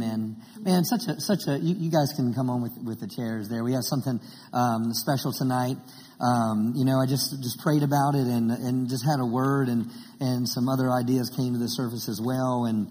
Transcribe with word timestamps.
Amen. 0.00 0.36
Man, 0.60 0.84
such 0.84 1.08
a 1.08 1.20
such 1.20 1.46
a 1.46 1.58
you, 1.58 1.76
you, 1.76 1.90
guys 1.90 2.12
can 2.16 2.32
come 2.32 2.48
on 2.48 2.62
with 2.62 2.72
with 2.82 3.00
the 3.00 3.08
chairs 3.08 3.48
there. 3.50 3.62
We 3.62 3.72
have 3.72 3.84
something 3.84 4.18
um, 4.52 4.94
special 4.94 5.30
tonight. 5.30 5.76
Um, 6.20 6.72
you 6.74 6.86
know, 6.86 6.96
I 6.96 7.04
just 7.04 7.36
just 7.42 7.60
prayed 7.60 7.82
about 7.82 8.14
it 8.14 8.24
and 8.24 8.50
and 8.50 8.88
just 8.88 9.04
had 9.04 9.20
a 9.20 9.26
word 9.26 9.68
and 9.68 9.90
and 10.18 10.48
some 10.48 10.70
other 10.70 10.90
ideas 10.90 11.28
came 11.36 11.52
to 11.52 11.58
the 11.58 11.68
surface 11.68 12.08
as 12.08 12.20
well 12.22 12.64
and. 12.64 12.88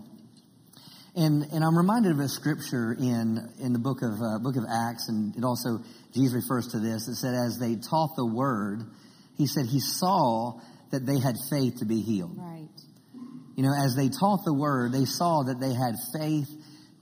And, 1.16 1.44
and 1.52 1.66
I'm 1.66 1.76
reminded 1.76 2.14
of 2.14 2.20
a 2.20 2.30
scripture 2.30 2.94
in, 2.94 3.40
in 3.60 3.74
the 3.74 3.80
book 3.80 4.04
of, 4.04 4.14
uh, 4.22 4.40
book 4.40 4.56
of 4.56 4.64
Acts, 4.64 5.10
and 5.10 5.36
it 5.36 5.44
also, 5.44 5.84
Jesus 6.14 6.36
refers 6.36 6.68
to 6.72 6.80
this. 6.80 7.10
It 7.10 7.16
said, 7.16 7.34
as 7.34 7.58
they 7.60 7.76
taught 7.76 8.16
the 8.16 8.28
word, 8.28 8.84
he 9.36 9.48
said 9.48 9.66
he 9.66 9.82
saw 9.82 10.62
that 10.92 11.08
they 11.08 11.20
had 11.20 11.36
faith 11.50 11.80
to 11.80 11.86
be 11.86 12.00
healed. 12.02 12.38
Right. 12.38 12.70
You 13.60 13.64
know, 13.64 13.74
as 13.76 13.94
they 13.94 14.08
taught 14.08 14.46
the 14.46 14.54
word, 14.54 14.94
they 14.94 15.04
saw 15.04 15.44
that 15.44 15.60
they 15.60 15.74
had 15.76 15.96
faith 16.16 16.48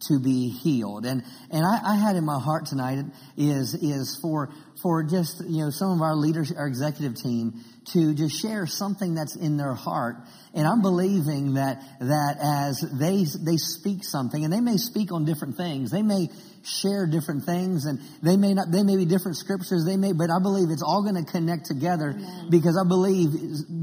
to 0.07 0.20
be 0.20 0.50
healed. 0.50 1.05
And, 1.05 1.23
and 1.52 1.66
I, 1.66 1.94
I, 1.94 1.95
had 1.95 2.16
in 2.16 2.26
my 2.26 2.40
heart 2.40 2.67
tonight 2.67 3.03
is, 3.35 3.73
is 3.73 4.17
for, 4.21 4.49
for 4.81 5.04
just, 5.04 5.44
you 5.48 5.63
know, 5.63 5.70
some 5.71 5.91
of 5.91 6.02
our 6.02 6.16
leaders, 6.16 6.52
our 6.55 6.67
executive 6.67 7.16
team 7.16 7.63
to 7.94 8.13
just 8.13 8.40
share 8.41 8.68
something 8.68 9.16
that's 9.16 9.35
in 9.35 9.57
their 9.57 9.73
heart. 9.73 10.18
And 10.54 10.68
I'm 10.68 10.81
believing 10.81 11.55
that, 11.55 11.81
that 11.99 12.38
as 12.41 12.81
they, 12.99 13.26
they 13.44 13.57
speak 13.57 14.04
something, 14.04 14.44
and 14.44 14.54
they 14.54 14.62
may 14.62 14.77
speak 14.77 15.12
on 15.12 15.26
different 15.26 15.57
things, 15.57 15.91
they 15.91 16.04
may 16.04 16.27
share 16.63 17.07
different 17.07 17.45
things 17.45 17.85
and 17.85 17.99
they 18.21 18.35
may 18.35 18.54
not, 18.54 18.71
they 18.71 18.84
may 18.84 18.98
be 18.98 19.05
different 19.05 19.38
scriptures, 19.38 19.85
they 19.85 19.95
may, 19.95 20.12
but 20.12 20.29
I 20.29 20.40
believe 20.41 20.70
it's 20.70 20.84
all 20.84 21.02
going 21.02 21.16
to 21.16 21.29
connect 21.29 21.66
together 21.66 22.09
Amen. 22.09 22.49
because 22.49 22.77
I 22.77 22.88
believe 22.88 23.32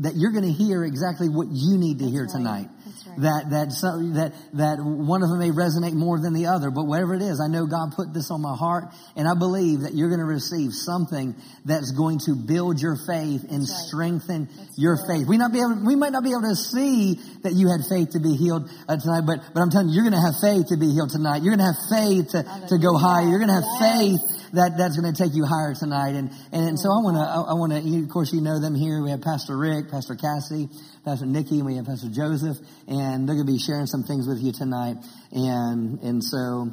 that 0.05 0.13
you're 0.15 0.33
going 0.33 0.45
to 0.45 0.53
hear 0.53 0.85
exactly 0.85 1.29
what 1.29 1.49
you 1.51 1.79
need 1.79 1.99
to 1.99 2.05
that's 2.05 2.13
hear 2.13 2.25
right. 2.25 2.33
tonight. 2.33 2.69
That, 3.19 3.51
that, 3.51 3.73
so, 3.73 3.99
that, 4.15 4.35
that 4.55 4.79
one 4.83 5.23
of 5.23 5.31
them 5.31 5.39
may 5.39 5.51
resonate 5.51 5.95
more 5.95 6.19
than 6.19 6.33
the 6.33 6.47
other, 6.47 6.71
but 6.71 6.85
whatever 6.85 7.15
it 7.15 7.23
is, 7.23 7.41
I 7.41 7.49
know 7.49 7.67
God 7.67 7.95
put 7.95 8.13
this 8.13 8.31
on 8.31 8.43
my 8.43 8.55
heart 8.55 8.85
and 9.17 9.29
I 9.29 9.35
believe 9.35 9.83
that 9.83 9.95
you're 9.95 10.09
going 10.09 10.21
to 10.21 10.27
receive 10.27 10.73
something 10.73 11.35
that's 11.65 11.93
going 11.93 12.19
to 12.27 12.35
build 12.35 12.81
your 12.81 12.97
faith 13.07 13.45
and 13.49 13.61
right. 13.61 13.81
strengthen 13.87 14.49
that's 14.57 14.79
your 14.79 14.99
faith. 15.07 15.27
We 15.27 15.39
not 15.39 15.53
be 15.53 15.61
able, 15.61 15.85
we 15.85 15.97
might 15.97 16.13
not 16.13 16.25
be 16.25 16.31
able 16.31 16.49
to 16.51 16.57
see 16.57 17.21
that 17.43 17.53
you 17.55 17.71
had 17.71 17.87
faith 17.89 18.11
to 18.19 18.21
be 18.21 18.35
healed 18.35 18.69
uh, 18.89 18.97
tonight, 18.97 19.23
but, 19.27 19.41
but 19.55 19.61
I'm 19.61 19.71
telling 19.71 19.89
you, 19.89 20.03
you're 20.03 20.11
going 20.11 20.19
to 20.19 20.27
have 20.27 20.39
faith 20.43 20.75
to 20.75 20.77
be 20.77 20.91
healed 20.91 21.11
tonight. 21.11 21.43
You're 21.43 21.55
going 21.57 21.65
to 21.65 21.71
have 21.71 21.83
faith 21.91 22.35
to, 22.35 22.43
to 22.75 22.77
go 22.79 22.99
higher. 22.99 23.29
You're 23.29 23.43
going 23.43 23.55
to 23.55 23.61
have 23.63 23.71
faith 23.79 24.44
that 24.55 24.77
that's 24.79 24.99
going 24.99 25.13
to 25.13 25.17
take 25.17 25.35
you 25.35 25.45
higher 25.45 25.75
tonight. 25.75 26.15
And, 26.15 26.31
and, 26.53 26.79
so 26.79 26.91
I 26.91 26.99
want 27.03 27.17
to, 27.17 27.27
I, 27.27 27.55
want 27.55 27.73
to, 27.73 28.03
of 28.03 28.09
course, 28.09 28.33
you 28.33 28.41
know 28.41 28.61
them 28.61 28.75
here. 28.75 29.03
We 29.03 29.11
have 29.11 29.23
Pastor 29.23 29.57
Rick, 29.57 29.91
Pastor 29.91 30.15
Cassie, 30.15 30.69
Pastor 31.05 31.27
Nikki, 31.27 31.59
and 31.59 31.67
we 31.67 31.77
have 31.77 31.87
Pastor 31.87 32.09
Joseph, 32.09 32.57
and 32.89 33.29
they're 33.29 33.37
going 33.37 33.47
to 33.47 33.53
be 33.53 33.59
sharing 33.59 33.87
some 33.87 34.03
things 34.05 34.27
with 34.27 34.39
you 34.39 34.53
tonight. 34.53 34.97
And, 35.33 36.01
and 36.01 36.23
so 36.23 36.71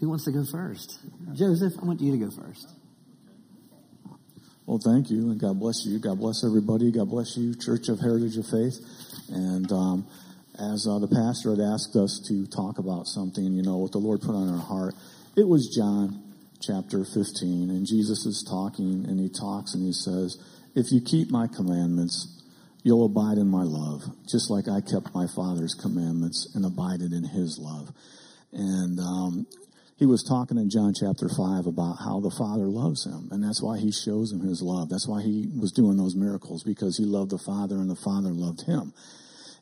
who 0.00 0.08
wants 0.08 0.24
to 0.26 0.32
go 0.32 0.44
first? 0.50 0.98
Joseph, 1.32 1.72
I 1.80 1.86
want 1.86 2.00
you 2.00 2.12
to 2.12 2.18
go 2.18 2.30
first. 2.30 2.66
Well, 4.66 4.80
thank 4.82 5.10
you, 5.10 5.30
and 5.30 5.40
God 5.40 5.60
bless 5.60 5.86
you. 5.86 6.00
God 6.00 6.18
bless 6.18 6.42
everybody. 6.44 6.90
God 6.90 7.08
bless 7.08 7.36
you, 7.36 7.54
Church 7.54 7.88
of 7.88 8.00
Heritage 8.00 8.36
of 8.36 8.46
Faith. 8.50 8.74
And 9.30 9.70
um, 9.70 10.06
as 10.58 10.88
uh, 10.90 10.98
the 10.98 11.06
pastor 11.06 11.54
had 11.54 11.62
asked 11.62 11.94
us 11.94 12.18
to 12.28 12.46
talk 12.48 12.78
about 12.78 13.06
something, 13.06 13.44
you 13.44 13.62
know, 13.62 13.76
what 13.76 13.92
the 13.92 13.98
Lord 13.98 14.22
put 14.22 14.34
on 14.34 14.50
our 14.50 14.58
heart, 14.58 14.94
it 15.36 15.46
was 15.46 15.70
John 15.70 16.25
chapter 16.60 17.04
15. 17.04 17.70
And 17.70 17.86
Jesus 17.86 18.26
is 18.26 18.46
talking, 18.48 19.04
and 19.06 19.18
he 19.18 19.28
talks 19.28 19.74
and 19.74 19.84
he 19.84 19.92
says, 19.92 20.36
If 20.74 20.92
you 20.92 21.00
keep 21.00 21.30
my 21.30 21.46
commandments, 21.46 22.42
you'll 22.82 23.06
abide 23.06 23.38
in 23.38 23.48
my 23.48 23.62
love, 23.62 24.02
just 24.30 24.50
like 24.50 24.68
I 24.68 24.80
kept 24.80 25.14
my 25.14 25.26
Father's 25.34 25.74
commandments 25.74 26.52
and 26.54 26.64
abided 26.64 27.12
in 27.12 27.24
his 27.24 27.58
love. 27.60 27.90
And 28.52 29.00
um, 29.00 29.46
he 29.96 30.06
was 30.06 30.22
talking 30.22 30.58
in 30.58 30.70
John 30.70 30.94
chapter 30.94 31.28
5 31.28 31.66
about 31.66 31.98
how 31.98 32.20
the 32.20 32.30
Father 32.30 32.66
loves 32.66 33.04
him, 33.04 33.28
and 33.32 33.42
that's 33.42 33.62
why 33.62 33.78
he 33.78 33.90
shows 33.90 34.32
him 34.32 34.40
his 34.40 34.62
love. 34.62 34.88
That's 34.88 35.08
why 35.08 35.22
he 35.22 35.48
was 35.58 35.72
doing 35.72 35.96
those 35.96 36.14
miracles, 36.14 36.62
because 36.62 36.96
he 36.96 37.04
loved 37.04 37.30
the 37.30 37.42
Father 37.44 37.76
and 37.76 37.90
the 37.90 37.96
Father 37.96 38.30
loved 38.30 38.62
him 38.66 38.92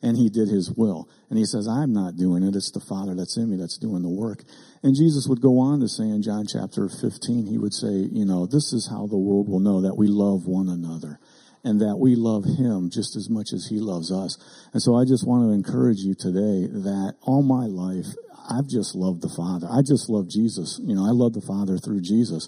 and 0.05 0.15
he 0.15 0.29
did 0.29 0.47
his 0.47 0.71
will. 0.71 1.09
And 1.29 1.39
he 1.39 1.45
says, 1.45 1.67
I'm 1.67 1.91
not 1.91 2.15
doing 2.15 2.43
it. 2.43 2.55
It's 2.55 2.69
the 2.69 2.79
Father 2.79 3.15
that's 3.15 3.37
in 3.37 3.49
me 3.49 3.57
that's 3.57 3.79
doing 3.79 4.03
the 4.03 4.09
work. 4.09 4.43
And 4.83 4.95
Jesus 4.95 5.25
would 5.27 5.41
go 5.41 5.57
on 5.57 5.79
to 5.79 5.89
say 5.89 6.03
in 6.03 6.21
John 6.21 6.45
chapter 6.45 6.87
15, 6.87 7.47
he 7.47 7.57
would 7.57 7.73
say, 7.73 8.05
you 8.13 8.23
know, 8.23 8.45
this 8.45 8.71
is 8.71 8.87
how 8.87 9.07
the 9.07 9.17
world 9.17 9.49
will 9.49 9.59
know 9.59 9.81
that 9.81 9.97
we 9.97 10.05
love 10.05 10.45
one 10.45 10.69
another 10.69 11.19
and 11.63 11.81
that 11.81 11.97
we 11.97 12.13
love 12.13 12.45
him 12.45 12.91
just 12.93 13.15
as 13.15 13.31
much 13.31 13.49
as 13.51 13.65
he 13.65 13.79
loves 13.79 14.11
us. 14.11 14.37
And 14.73 14.81
so 14.81 14.95
I 14.95 15.05
just 15.05 15.25
want 15.25 15.49
to 15.49 15.57
encourage 15.57 16.05
you 16.05 16.13
today 16.13 16.69
that 16.69 17.15
all 17.23 17.41
my 17.41 17.65
life, 17.65 18.05
I've 18.45 18.69
just 18.69 18.93
loved 18.93 19.23
the 19.25 19.33
Father. 19.33 19.65
I 19.65 19.81
just 19.81 20.07
love 20.07 20.29
Jesus. 20.29 20.79
You 20.85 20.93
know, 20.93 21.01
I 21.01 21.17
love 21.17 21.33
the 21.33 21.41
Father 21.41 21.79
through 21.81 22.01
Jesus. 22.01 22.45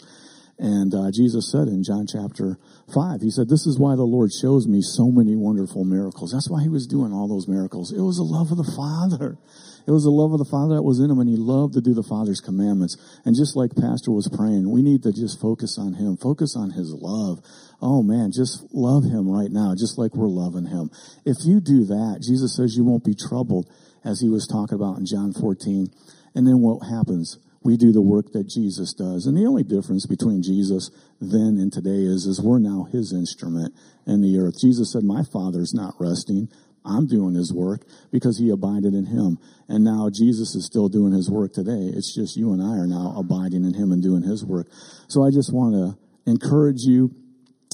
And 0.59 0.93
uh, 0.93 1.11
Jesus 1.13 1.51
said 1.51 1.67
in 1.67 1.83
John 1.83 2.07
chapter 2.09 2.57
5, 2.93 3.21
He 3.21 3.29
said, 3.29 3.47
This 3.47 3.67
is 3.67 3.77
why 3.77 3.95
the 3.95 4.09
Lord 4.09 4.31
shows 4.33 4.67
me 4.67 4.81
so 4.81 5.11
many 5.11 5.35
wonderful 5.35 5.85
miracles. 5.85 6.31
That's 6.31 6.49
why 6.49 6.63
He 6.63 6.69
was 6.69 6.87
doing 6.87 7.13
all 7.13 7.27
those 7.27 7.47
miracles. 7.47 7.93
It 7.93 8.01
was 8.01 8.17
the 8.17 8.25
love 8.25 8.49
of 8.49 8.57
the 8.57 8.73
Father. 8.73 9.37
It 9.85 9.91
was 9.91 10.03
the 10.03 10.11
love 10.11 10.33
of 10.33 10.39
the 10.39 10.49
Father 10.49 10.75
that 10.75 10.83
was 10.83 10.99
in 10.99 11.11
Him, 11.11 11.19
and 11.19 11.29
He 11.29 11.37
loved 11.37 11.75
to 11.75 11.81
do 11.81 11.93
the 11.93 12.03
Father's 12.03 12.41
commandments. 12.41 12.97
And 13.23 13.37
just 13.37 13.55
like 13.55 13.77
Pastor 13.77 14.09
was 14.09 14.27
praying, 14.33 14.69
we 14.69 14.81
need 14.81 15.03
to 15.03 15.13
just 15.13 15.39
focus 15.39 15.77
on 15.77 15.93
Him, 15.93 16.17
focus 16.17 16.57
on 16.57 16.71
His 16.71 16.89
love. 16.89 17.39
Oh 17.79 18.01
man, 18.01 18.31
just 18.33 18.65
love 18.73 19.05
Him 19.05 19.29
right 19.29 19.51
now, 19.51 19.77
just 19.77 20.01
like 20.01 20.15
we're 20.17 20.27
loving 20.27 20.65
Him. 20.65 20.89
If 21.23 21.45
you 21.45 21.61
do 21.61 21.85
that, 21.85 22.25
Jesus 22.25 22.57
says 22.57 22.73
you 22.75 22.83
won't 22.83 23.05
be 23.05 23.13
troubled, 23.13 23.69
as 24.03 24.21
He 24.21 24.29
was 24.29 24.47
talking 24.49 24.75
about 24.75 24.97
in 24.97 25.05
John 25.05 25.33
14. 25.33 25.87
And 26.33 26.47
then 26.47 26.59
what 26.65 26.81
happens? 26.81 27.37
We 27.67 27.75
do 27.75 27.91
the 27.91 28.01
work 28.01 28.31
that 28.31 28.47
Jesus 28.47 28.93
does. 28.93 29.27
And 29.27 29.35
the 29.35 29.45
only 29.45 29.63
difference 29.63 30.05
between 30.05 30.41
Jesus 30.41 30.89
then 31.19 31.59
and 31.59 31.67
today 31.71 31.99
is, 32.07 32.25
is 32.25 32.41
we're 32.41 32.59
now 32.59 32.87
his 32.93 33.11
instrument 33.11 33.73
in 34.05 34.21
the 34.21 34.39
earth. 34.39 34.61
Jesus 34.61 34.93
said, 34.93 35.03
my 35.03 35.21
father's 35.21 35.73
not 35.73 35.93
resting. 35.99 36.47
I'm 36.85 37.07
doing 37.07 37.35
his 37.35 37.51
work 37.51 37.81
because 38.09 38.39
he 38.39 38.51
abided 38.51 38.93
in 38.93 39.07
him. 39.07 39.37
And 39.67 39.83
now 39.83 40.09
Jesus 40.09 40.55
is 40.55 40.65
still 40.65 40.87
doing 40.87 41.11
his 41.11 41.29
work 41.29 41.51
today. 41.51 41.91
It's 41.91 42.15
just 42.15 42.37
you 42.37 42.53
and 42.53 42.63
I 42.63 42.77
are 42.77 42.87
now 42.87 43.13
abiding 43.17 43.65
in 43.65 43.73
him 43.73 43.91
and 43.91 44.01
doing 44.01 44.23
his 44.23 44.45
work. 44.45 44.67
So 45.09 45.25
I 45.25 45.29
just 45.29 45.51
want 45.51 45.75
to 45.75 45.99
encourage 46.25 46.83
you 46.83 47.13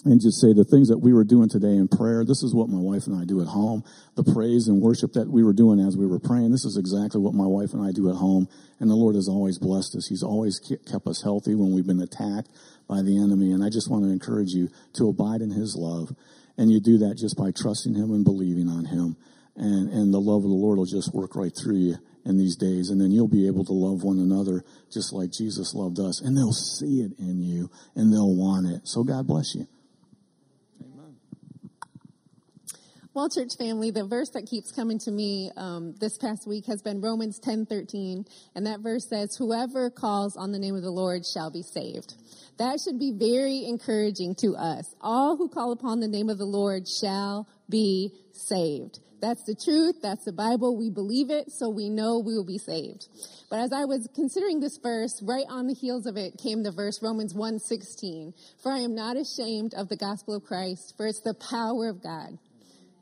and 0.05 0.19
just 0.19 0.41
say 0.41 0.51
the 0.51 0.65
things 0.65 0.89
that 0.89 0.99
we 0.99 1.13
were 1.13 1.23
doing 1.23 1.47
today 1.47 1.75
in 1.75 1.87
prayer. 1.87 2.25
This 2.25 2.43
is 2.43 2.53
what 2.53 2.67
my 2.67 2.79
wife 2.79 3.07
and 3.07 3.15
I 3.15 3.23
do 3.23 3.41
at 3.41 3.47
home. 3.47 3.83
The 4.15 4.23
praise 4.23 4.67
and 4.67 4.81
worship 4.81 5.13
that 5.13 5.29
we 5.29 5.43
were 5.43 5.53
doing 5.53 5.79
as 5.79 5.95
we 5.95 6.05
were 6.05 6.19
praying. 6.19 6.51
This 6.51 6.65
is 6.65 6.77
exactly 6.77 7.21
what 7.21 7.33
my 7.33 7.47
wife 7.47 7.71
and 7.73 7.81
I 7.81 7.91
do 7.91 8.09
at 8.09 8.15
home. 8.15 8.49
And 8.79 8.89
the 8.89 8.95
Lord 8.95 9.15
has 9.15 9.29
always 9.29 9.57
blessed 9.57 9.95
us. 9.95 10.07
He's 10.07 10.23
always 10.23 10.59
kept 10.59 11.07
us 11.07 11.23
healthy 11.23 11.55
when 11.55 11.71
we've 11.71 11.87
been 11.87 12.01
attacked 12.01 12.49
by 12.87 13.01
the 13.01 13.17
enemy. 13.17 13.51
And 13.53 13.63
I 13.63 13.69
just 13.69 13.89
want 13.89 14.03
to 14.03 14.11
encourage 14.11 14.51
you 14.51 14.69
to 14.95 15.07
abide 15.07 15.41
in 15.41 15.51
His 15.51 15.75
love. 15.77 16.11
And 16.57 16.69
you 16.69 16.81
do 16.81 16.97
that 16.99 17.15
just 17.17 17.37
by 17.37 17.51
trusting 17.55 17.95
Him 17.95 18.11
and 18.11 18.25
believing 18.25 18.67
on 18.67 18.85
Him. 18.85 19.15
And, 19.55 19.89
and 19.89 20.13
the 20.13 20.19
love 20.19 20.43
of 20.43 20.49
the 20.49 20.59
Lord 20.59 20.79
will 20.79 20.85
just 20.85 21.13
work 21.13 21.35
right 21.35 21.53
through 21.55 21.77
you 21.77 21.95
in 22.25 22.37
these 22.37 22.57
days. 22.57 22.89
And 22.89 22.99
then 22.99 23.11
you'll 23.11 23.31
be 23.31 23.47
able 23.47 23.63
to 23.65 23.73
love 23.73 24.03
one 24.03 24.19
another 24.19 24.65
just 24.91 25.13
like 25.13 25.31
Jesus 25.31 25.73
loved 25.73 25.99
us. 25.99 26.19
And 26.19 26.35
they'll 26.35 26.51
see 26.51 27.01
it 27.01 27.13
in 27.17 27.41
you 27.41 27.71
and 27.95 28.11
they'll 28.11 28.35
want 28.35 28.67
it. 28.67 28.81
So 28.83 29.03
God 29.03 29.27
bless 29.27 29.55
you. 29.55 29.67
Well, 33.15 33.29
church 33.29 33.51
family, 33.59 33.91
the 33.91 34.07
verse 34.07 34.31
that 34.31 34.47
keeps 34.47 34.71
coming 34.71 34.97
to 35.05 35.11
me 35.11 35.51
um, 35.55 35.93
this 35.99 36.17
past 36.17 36.47
week 36.47 36.65
has 36.65 36.81
been 36.81 36.99
Romans 36.99 37.37
ten 37.37 37.67
thirteen, 37.67 38.25
and 38.55 38.65
that 38.65 38.79
verse 38.79 39.07
says, 39.07 39.35
"Whoever 39.37 39.91
calls 39.91 40.35
on 40.35 40.51
the 40.51 40.57
name 40.57 40.75
of 40.75 40.81
the 40.81 40.89
Lord 40.89 41.21
shall 41.23 41.51
be 41.51 41.61
saved." 41.61 42.15
That 42.57 42.79
should 42.83 42.97
be 42.97 43.11
very 43.11 43.65
encouraging 43.65 44.33
to 44.41 44.55
us. 44.55 44.95
All 44.99 45.37
who 45.37 45.47
call 45.47 45.71
upon 45.71 45.99
the 45.99 46.07
name 46.07 46.27
of 46.27 46.39
the 46.39 46.45
Lord 46.45 46.87
shall 46.87 47.47
be 47.69 48.09
saved. 48.31 48.99
That's 49.21 49.43
the 49.43 49.55
truth. 49.63 50.01
That's 50.01 50.25
the 50.25 50.33
Bible. 50.33 50.75
We 50.75 50.89
believe 50.89 51.29
it, 51.29 51.51
so 51.51 51.69
we 51.69 51.91
know 51.91 52.17
we 52.17 52.33
will 52.33 52.43
be 52.43 52.57
saved. 52.57 53.07
But 53.47 53.59
as 53.59 53.71
I 53.71 53.85
was 53.85 54.09
considering 54.15 54.59
this 54.59 54.79
verse, 54.81 55.21
right 55.21 55.45
on 55.49 55.67
the 55.67 55.75
heels 55.75 56.07
of 56.07 56.17
it 56.17 56.41
came 56.41 56.63
the 56.63 56.71
verse 56.71 56.99
Romans 57.03 57.35
1:16. 57.35 58.33
For 58.63 58.71
I 58.71 58.79
am 58.79 58.95
not 58.95 59.17
ashamed 59.17 59.75
of 59.75 59.89
the 59.89 59.97
gospel 59.97 60.33
of 60.33 60.43
Christ, 60.43 60.95
for 60.97 61.05
it's 61.05 61.21
the 61.21 61.35
power 61.35 61.89
of 61.89 62.01
God 62.01 62.39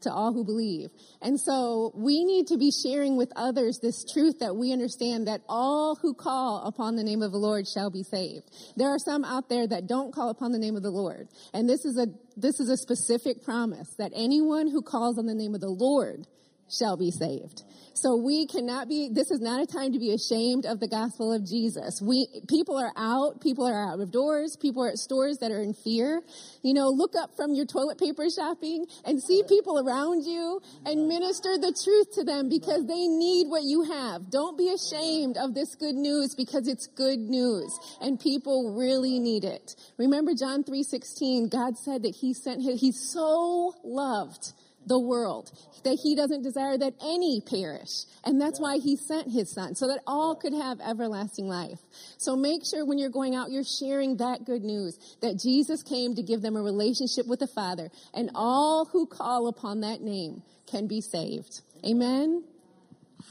to 0.02 0.12
all 0.12 0.34
who 0.34 0.44
believe. 0.44 0.90
And 1.22 1.40
so 1.40 1.92
we 1.96 2.24
need 2.24 2.48
to 2.48 2.58
be 2.58 2.72
sharing 2.72 3.18
with 3.18 3.32
others 3.36 3.80
this 3.82 4.04
truth 4.14 4.40
that 4.40 4.56
we 4.56 4.72
understand 4.72 5.28
that 5.28 5.42
all 5.48 5.96
who 6.02 6.14
call 6.14 6.64
upon 6.66 6.96
the 6.96 7.04
name 7.04 7.22
of 7.22 7.32
the 7.32 7.38
Lord 7.38 7.66
shall 7.68 7.90
be 7.90 8.04
saved. 8.04 8.50
There 8.76 8.90
are 8.90 9.00
some 9.00 9.24
out 9.24 9.50
there 9.50 9.68
that 9.68 9.88
don't 9.88 10.14
call 10.14 10.30
upon 10.30 10.52
the 10.52 10.60
name 10.60 10.76
of 10.76 10.84
the 10.84 10.92
Lord. 10.92 11.28
And 11.54 11.70
this 11.70 11.86
is 11.86 11.98
a, 11.98 12.08
this 12.38 12.60
is 12.60 12.70
a 12.70 12.78
specific 12.78 13.44
promise 13.44 13.94
that 13.98 14.12
anyone 14.16 14.68
who 14.68 14.82
calls 14.82 15.18
on 15.18 15.26
the 15.26 15.36
name 15.36 15.56
of 15.56 15.62
the 15.62 15.70
Lord 15.70 16.28
shall 16.72 16.98
be 16.98 17.12
saved. 17.12 17.64
So 17.94 18.16
we 18.16 18.48
cannot 18.48 18.88
be, 18.88 19.10
this 19.12 19.32
is 19.32 19.42
not 19.42 19.62
a 19.62 19.66
time 19.66 19.92
to 19.92 20.00
be 20.00 20.14
ashamed 20.14 20.66
of 20.66 20.80
the 20.80 20.88
gospel 20.88 21.34
of 21.34 21.46
Jesus. 21.46 22.02
We, 22.02 22.28
people 22.48 22.78
are 22.78 22.92
out, 22.96 23.42
people 23.42 23.68
are 23.68 23.92
out 23.92 24.00
of 24.00 24.12
doors, 24.12 24.58
people 24.60 24.84
are 24.84 24.90
at 24.90 24.98
stores 24.98 25.40
that 25.40 25.52
are 25.52 25.62
in 25.62 25.74
fear. 25.74 26.22
You 26.64 26.74
know, 26.74 26.88
look 26.88 27.16
up 27.16 27.36
from 27.36 27.54
your 27.54 27.66
toilet 27.66 28.00
paper 28.00 28.26
shopping 28.34 28.86
and 29.06 29.22
see 29.22 29.44
people 29.48 29.78
around 29.78 30.24
you 30.24 30.62
and 30.86 31.08
minister 31.08 31.58
the 31.58 31.76
truth 31.84 32.16
to 32.16 32.24
them 32.24 32.48
because 32.48 32.88
they 32.88 33.08
need 33.08 33.48
what 33.50 33.64
you 33.64 33.84
have. 33.84 34.32
Don't 34.32 34.58
be 34.58 34.74
ashamed 34.74 35.38
of 35.38 35.54
this 35.54 35.76
good 35.76 35.96
news 35.96 36.34
because 36.34 36.68
it's 36.68 36.88
good 36.88 37.20
news 37.20 37.78
and 38.00 38.20
people 38.20 38.74
really 38.74 39.20
need 39.20 39.44
it. 39.44 39.76
Remember 39.98 40.32
John 40.34 40.64
3:16, 40.64 41.50
God 41.50 41.78
said 41.78 42.04
that 42.04 42.16
he 42.16 42.34
sent 42.34 42.64
his, 42.64 42.80
he 42.80 42.92
so 42.94 43.76
loved 43.84 44.54
the 44.86 45.00
world, 45.00 45.52
that 45.84 46.00
he 46.02 46.16
doesn't 46.16 46.44
desire 46.44 46.78
that 46.78 46.94
any 47.02 47.42
perish. 47.46 48.06
And 48.24 48.40
that's 48.40 48.60
why 48.60 48.78
he 48.78 48.96
sent 48.96 49.32
his 49.32 49.52
son, 49.52 49.76
so 49.76 49.88
that 49.88 50.00
all 50.08 50.36
could 50.36 50.54
have 50.54 50.80
everlasting 50.82 51.48
life. 51.48 51.80
So 52.18 52.36
make 52.36 52.62
sure 52.66 52.86
when 52.86 52.98
you're 52.98 53.10
going 53.10 53.36
out, 53.36 53.52
you're 53.52 53.64
sharing 53.64 54.18
that 54.18 54.46
good 54.46 54.64
news, 54.64 54.98
that 55.22 55.40
Jesus 55.40 55.84
came 55.84 56.16
to 56.16 56.24
give 56.24 56.42
them 56.42 56.56
a 56.56 56.62
relationship 56.62 57.28
with 57.28 57.40
the 57.40 57.48
Father, 57.48 57.90
and 58.14 58.32
all 58.36 58.86
who 58.86 59.06
call 59.06 59.48
upon 59.48 59.82
that 59.82 60.02
name 60.02 60.44
can 60.68 60.88
be 60.88 61.02
saved. 61.02 61.62
Amen? 61.86 62.44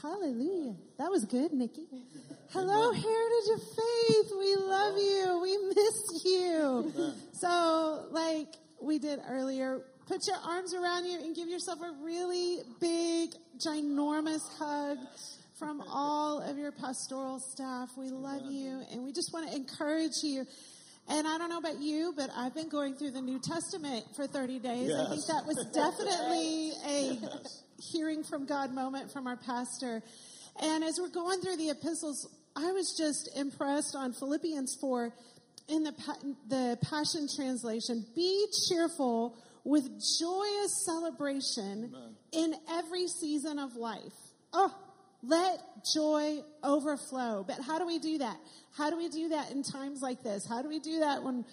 Hallelujah. 0.01 0.75
That 0.97 1.11
was 1.11 1.25
good, 1.25 1.53
Nikki. 1.53 1.85
Hello, 2.51 2.91
Heritage 2.91 3.49
of 3.55 3.61
Faith. 3.61 4.31
We 4.37 4.55
love 4.57 4.97
you. 4.97 5.39
We 5.41 5.57
miss 5.73 6.25
you. 6.25 7.13
So, 7.33 8.07
like 8.11 8.55
we 8.81 8.99
did 8.99 9.21
earlier, 9.29 9.81
put 10.07 10.27
your 10.27 10.37
arms 10.37 10.73
around 10.73 11.05
you 11.05 11.19
and 11.19 11.35
give 11.35 11.47
yourself 11.47 11.79
a 11.81 11.91
really 12.03 12.59
big, 12.79 13.31
ginormous 13.57 14.41
hug 14.57 14.97
from 15.57 15.81
all 15.89 16.41
of 16.41 16.57
your 16.57 16.71
pastoral 16.71 17.39
staff. 17.39 17.89
We 17.95 18.09
love 18.09 18.41
you 18.49 18.81
and 18.91 19.03
we 19.03 19.11
just 19.11 19.31
want 19.31 19.49
to 19.49 19.55
encourage 19.55 20.23
you. 20.23 20.45
And 21.07 21.27
I 21.27 21.37
don't 21.37 21.49
know 21.49 21.57
about 21.57 21.79
you, 21.79 22.13
but 22.15 22.29
I've 22.35 22.55
been 22.55 22.69
going 22.69 22.95
through 22.95 23.11
the 23.11 23.21
New 23.21 23.39
Testament 23.39 24.05
for 24.15 24.27
30 24.27 24.59
days. 24.59 24.89
Yes. 24.89 24.99
I 24.99 25.09
think 25.09 25.25
that 25.27 25.45
was 25.45 25.65
definitely 25.73 26.71
a 26.87 27.19
hearing 27.91 28.23
from 28.23 28.45
God 28.45 28.73
moment 28.73 29.11
from 29.11 29.27
our 29.27 29.37
pastor. 29.37 30.01
And 30.61 30.83
as 30.83 30.99
we're 30.99 31.09
going 31.09 31.41
through 31.41 31.57
the 31.57 31.69
epistles, 31.69 32.27
I 32.55 32.71
was 32.71 32.95
just 32.97 33.29
impressed 33.37 33.95
on 33.95 34.13
Philippians 34.13 34.77
4 34.79 35.13
in 35.69 35.83
the, 35.83 35.93
the 36.47 36.77
Passion 36.89 37.27
Translation. 37.33 38.05
Be 38.15 38.47
cheerful 38.67 39.37
with 39.63 39.83
joyous 40.19 40.85
celebration 40.85 41.93
Amen. 41.93 42.15
in 42.31 42.55
every 42.69 43.07
season 43.07 43.59
of 43.59 43.75
life. 43.75 44.13
Oh, 44.53 44.73
let 45.23 45.59
joy 45.93 46.39
overflow. 46.63 47.45
But 47.47 47.59
how 47.65 47.77
do 47.77 47.85
we 47.85 47.99
do 47.99 48.19
that? 48.19 48.37
How 48.75 48.89
do 48.89 48.97
we 48.97 49.09
do 49.09 49.29
that 49.29 49.51
in 49.51 49.63
times 49.63 50.01
like 50.01 50.23
this? 50.23 50.47
How 50.47 50.61
do 50.61 50.69
we 50.69 50.79
do 50.79 50.99
that 50.99 51.23
when 51.23 51.45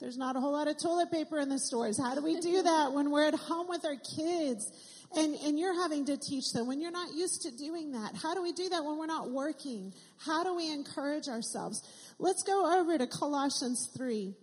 there's 0.00 0.18
not 0.18 0.34
a 0.34 0.40
whole 0.40 0.52
lot 0.52 0.66
of 0.66 0.76
toilet 0.82 1.12
paper 1.12 1.38
in 1.38 1.48
the 1.48 1.58
stores? 1.58 1.98
How 1.98 2.14
do 2.14 2.22
we 2.22 2.40
do 2.40 2.62
that 2.64 2.92
when 2.92 3.10
we're 3.10 3.28
at 3.28 3.34
home 3.34 3.68
with 3.68 3.84
our 3.84 3.96
kids 4.16 4.70
and, 5.16 5.36
and 5.36 5.58
you're 5.58 5.80
having 5.80 6.06
to 6.06 6.16
teach 6.16 6.52
them 6.52 6.66
when 6.66 6.80
you're 6.80 6.90
not 6.90 7.14
used 7.14 7.42
to 7.42 7.52
doing 7.52 7.92
that? 7.92 8.16
How 8.20 8.34
do 8.34 8.42
we 8.42 8.52
do 8.52 8.68
that 8.70 8.84
when 8.84 8.98
we're 8.98 9.06
not 9.06 9.30
working? 9.30 9.94
How 10.18 10.42
do 10.42 10.56
we 10.56 10.72
encourage 10.72 11.28
ourselves? 11.28 11.82
Let's 12.18 12.42
go 12.42 12.80
over 12.80 12.98
to 12.98 13.06
Colossians 13.06 13.88
3, 13.96 14.34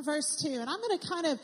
verse 0.00 0.42
2. 0.42 0.48
And 0.48 0.68
I'm 0.68 0.80
going 0.80 0.98
to 0.98 1.08
kind 1.08 1.26
of 1.26 1.40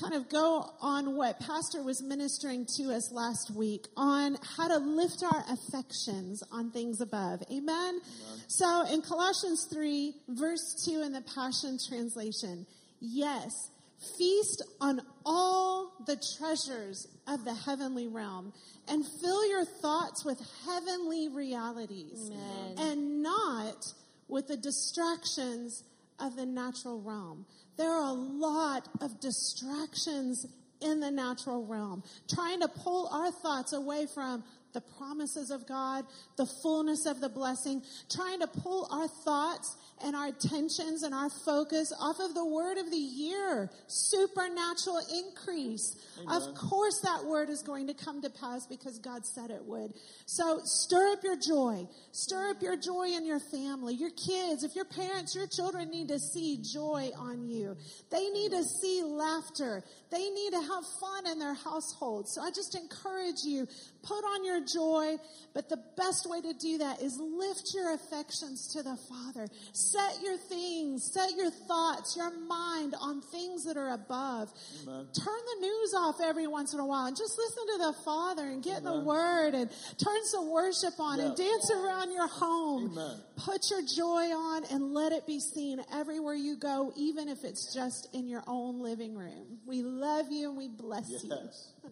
kind 0.00 0.14
of 0.14 0.28
go 0.28 0.72
on 0.80 1.16
what 1.16 1.38
Pastor 1.40 1.82
was 1.82 2.02
ministering 2.02 2.66
to 2.76 2.92
us 2.92 3.12
last 3.12 3.50
week 3.54 3.86
on 3.96 4.36
how 4.56 4.68
to 4.68 4.78
lift 4.78 5.22
our 5.22 5.44
affections 5.48 6.42
on 6.50 6.70
things 6.70 7.00
above. 7.00 7.42
Amen? 7.50 8.00
Amen. 8.00 8.00
So 8.48 8.84
in 8.92 9.02
Colossians 9.02 9.68
3, 9.72 10.14
verse 10.28 10.84
2 10.84 11.02
in 11.02 11.12
the 11.12 11.22
Passion 11.34 11.78
Translation, 11.88 12.66
yes, 13.00 13.70
feast 14.18 14.62
on 14.80 15.00
all 15.24 15.92
the 16.06 16.20
treasures 16.38 17.06
of 17.28 17.44
the 17.44 17.54
heavenly 17.54 18.08
realm 18.08 18.52
and 18.88 19.04
fill 19.20 19.48
your 19.48 19.64
thoughts 19.64 20.24
with 20.24 20.40
heavenly 20.66 21.28
realities 21.28 22.30
Amen. 22.30 22.74
and 22.78 23.22
not 23.22 23.86
with 24.28 24.48
the 24.48 24.56
distractions 24.56 25.84
of 26.18 26.36
the 26.36 26.46
natural 26.46 27.00
realm. 27.00 27.46
There 27.76 27.90
are 27.90 28.08
a 28.08 28.12
lot 28.12 28.88
of 29.00 29.20
distractions 29.20 30.46
in 30.80 31.00
the 31.00 31.10
natural 31.10 31.64
realm, 31.66 32.02
trying 32.28 32.60
to 32.60 32.68
pull 32.68 33.08
our 33.08 33.30
thoughts 33.30 33.72
away 33.72 34.06
from 34.12 34.44
the 34.74 34.82
promises 34.98 35.50
of 35.50 35.66
God, 35.66 36.04
the 36.36 36.46
fullness 36.62 37.06
of 37.06 37.20
the 37.20 37.28
blessing, 37.28 37.82
trying 38.10 38.40
to 38.40 38.46
pull 38.46 38.88
our 38.90 39.08
thoughts 39.08 39.76
and 40.02 40.16
our 40.16 40.26
attentions 40.26 41.02
and 41.02 41.14
our 41.14 41.30
focus 41.30 41.92
off 41.98 42.18
of 42.20 42.34
the 42.34 42.44
word 42.44 42.78
of 42.78 42.90
the 42.90 42.96
year, 42.96 43.70
supernatural 43.86 45.00
increase. 45.14 45.96
Amen. 46.20 46.36
Of 46.36 46.54
course 46.54 47.00
that 47.00 47.24
word 47.24 47.48
is 47.48 47.62
going 47.62 47.86
to 47.86 47.94
come 47.94 48.20
to 48.22 48.30
pass 48.30 48.66
because 48.66 48.98
God 48.98 49.24
said 49.24 49.50
it 49.50 49.64
would. 49.64 49.94
So 50.26 50.60
stir 50.64 51.12
up 51.12 51.22
your 51.22 51.36
joy. 51.36 51.86
Stir 52.12 52.50
up 52.50 52.62
your 52.62 52.76
joy 52.76 53.08
in 53.08 53.24
your 53.24 53.40
family, 53.40 53.94
your 53.94 54.10
kids. 54.10 54.64
If 54.64 54.74
your 54.74 54.84
parents, 54.84 55.34
your 55.34 55.46
children 55.46 55.90
need 55.90 56.08
to 56.08 56.18
see 56.18 56.58
joy 56.60 57.10
on 57.16 57.48
you. 57.48 57.76
They 58.10 58.28
need 58.30 58.50
to 58.50 58.64
see 58.64 59.02
laughter. 59.04 59.84
They 60.10 60.30
need 60.30 60.50
to 60.50 60.60
have 60.60 60.84
fun 61.00 61.30
in 61.30 61.38
their 61.38 61.54
household. 61.54 62.28
So 62.28 62.42
I 62.42 62.50
just 62.50 62.74
encourage 62.74 63.44
you, 63.44 63.68
put 64.04 64.22
on 64.24 64.44
your 64.44 64.60
joy, 64.60 65.16
but 65.54 65.68
the 65.68 65.78
best 65.96 66.28
way 66.28 66.40
to 66.40 66.52
do 66.52 66.78
that 66.78 67.00
is 67.00 67.18
lift 67.18 67.72
your 67.74 67.94
affections 67.94 68.72
to 68.74 68.82
the 68.82 68.96
Father. 69.08 69.48
Set 69.72 70.22
your 70.22 70.36
things, 70.36 71.10
set 71.12 71.34
your 71.36 71.50
thoughts, 71.50 72.16
your 72.16 72.30
mind 72.46 72.94
on 73.00 73.22
things 73.22 73.64
that 73.64 73.76
are 73.76 73.94
above. 73.94 74.52
Amen. 74.82 75.06
Turn 75.12 75.42
the 75.54 75.60
news 75.60 75.94
off 75.96 76.20
every 76.22 76.46
once 76.46 76.74
in 76.74 76.80
a 76.80 76.86
while 76.86 77.06
and 77.06 77.16
just 77.16 77.38
listen 77.38 77.66
to 77.66 77.78
the 77.86 77.92
Father 78.04 78.42
and 78.42 78.62
get 78.62 78.78
Amen. 78.78 78.92
in 78.92 78.98
the 78.98 79.04
Word 79.04 79.54
and 79.54 79.70
turn 79.98 80.24
some 80.24 80.50
worship 80.50 80.98
on 80.98 81.20
and 81.20 81.36
dance 81.36 81.70
around 81.70 82.12
your 82.12 82.28
home. 82.28 82.92
Amen. 82.92 83.16
Put 83.36 83.70
your 83.70 83.82
joy 83.82 84.34
on 84.34 84.64
and 84.70 84.92
let 84.92 85.12
it 85.12 85.26
be 85.26 85.40
seen 85.40 85.80
everywhere 85.92 86.34
you 86.34 86.56
go, 86.56 86.92
even 86.96 87.28
if 87.28 87.44
it's 87.44 87.72
just 87.74 88.08
in 88.12 88.28
your 88.28 88.42
own 88.46 88.80
living 88.80 89.16
room. 89.16 89.58
We 89.66 89.82
love 89.82 90.26
you 90.30 90.50
and 90.50 90.58
we 90.58 90.68
bless 90.68 91.10
yes. 91.10 91.24
you. 91.24 91.90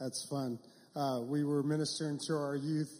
That's 0.00 0.26
fun. 0.30 0.58
Uh, 0.96 1.20
we 1.28 1.44
were 1.44 1.62
ministering 1.62 2.18
to 2.26 2.32
our 2.32 2.56
youth 2.56 2.90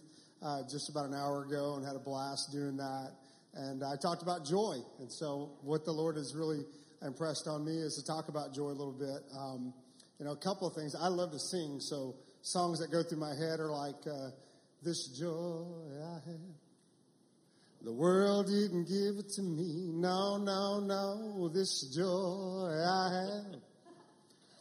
uh, 0.42 0.62
just 0.70 0.90
about 0.90 1.06
an 1.06 1.14
hour 1.14 1.44
ago 1.44 1.76
and 1.76 1.84
had 1.84 1.96
a 1.96 2.04
blast 2.04 2.52
doing 2.52 2.76
that. 2.76 3.12
And 3.54 3.82
I 3.82 3.96
talked 3.96 4.22
about 4.22 4.44
joy. 4.44 4.76
And 5.00 5.10
so, 5.10 5.50
what 5.62 5.84
the 5.86 5.92
Lord 5.92 6.16
has 6.16 6.34
really 6.36 6.60
impressed 7.02 7.48
on 7.48 7.64
me 7.64 7.72
is 7.72 7.96
to 7.96 8.04
talk 8.06 8.28
about 8.28 8.54
joy 8.54 8.68
a 8.68 8.76
little 8.76 8.92
bit. 8.92 9.24
Um, 9.36 9.72
you 10.18 10.26
know, 10.26 10.32
a 10.32 10.36
couple 10.36 10.68
of 10.68 10.74
things. 10.74 10.94
I 10.94 11.08
love 11.08 11.32
to 11.32 11.38
sing, 11.38 11.80
so 11.80 12.14
songs 12.42 12.78
that 12.80 12.92
go 12.92 13.02
through 13.02 13.18
my 13.18 13.34
head 13.34 13.58
are 13.58 13.72
like, 13.72 14.06
uh, 14.06 14.30
This 14.82 15.08
joy 15.18 15.64
I 16.04 16.14
have. 16.30 16.54
The 17.82 17.92
world 17.92 18.46
didn't 18.46 18.84
give 18.84 19.24
it 19.24 19.30
to 19.36 19.42
me. 19.42 19.88
No, 19.94 20.36
no, 20.36 20.80
no. 20.80 21.48
This 21.48 21.90
joy 21.96 22.68
I 22.68 23.08
have. 23.24 23.69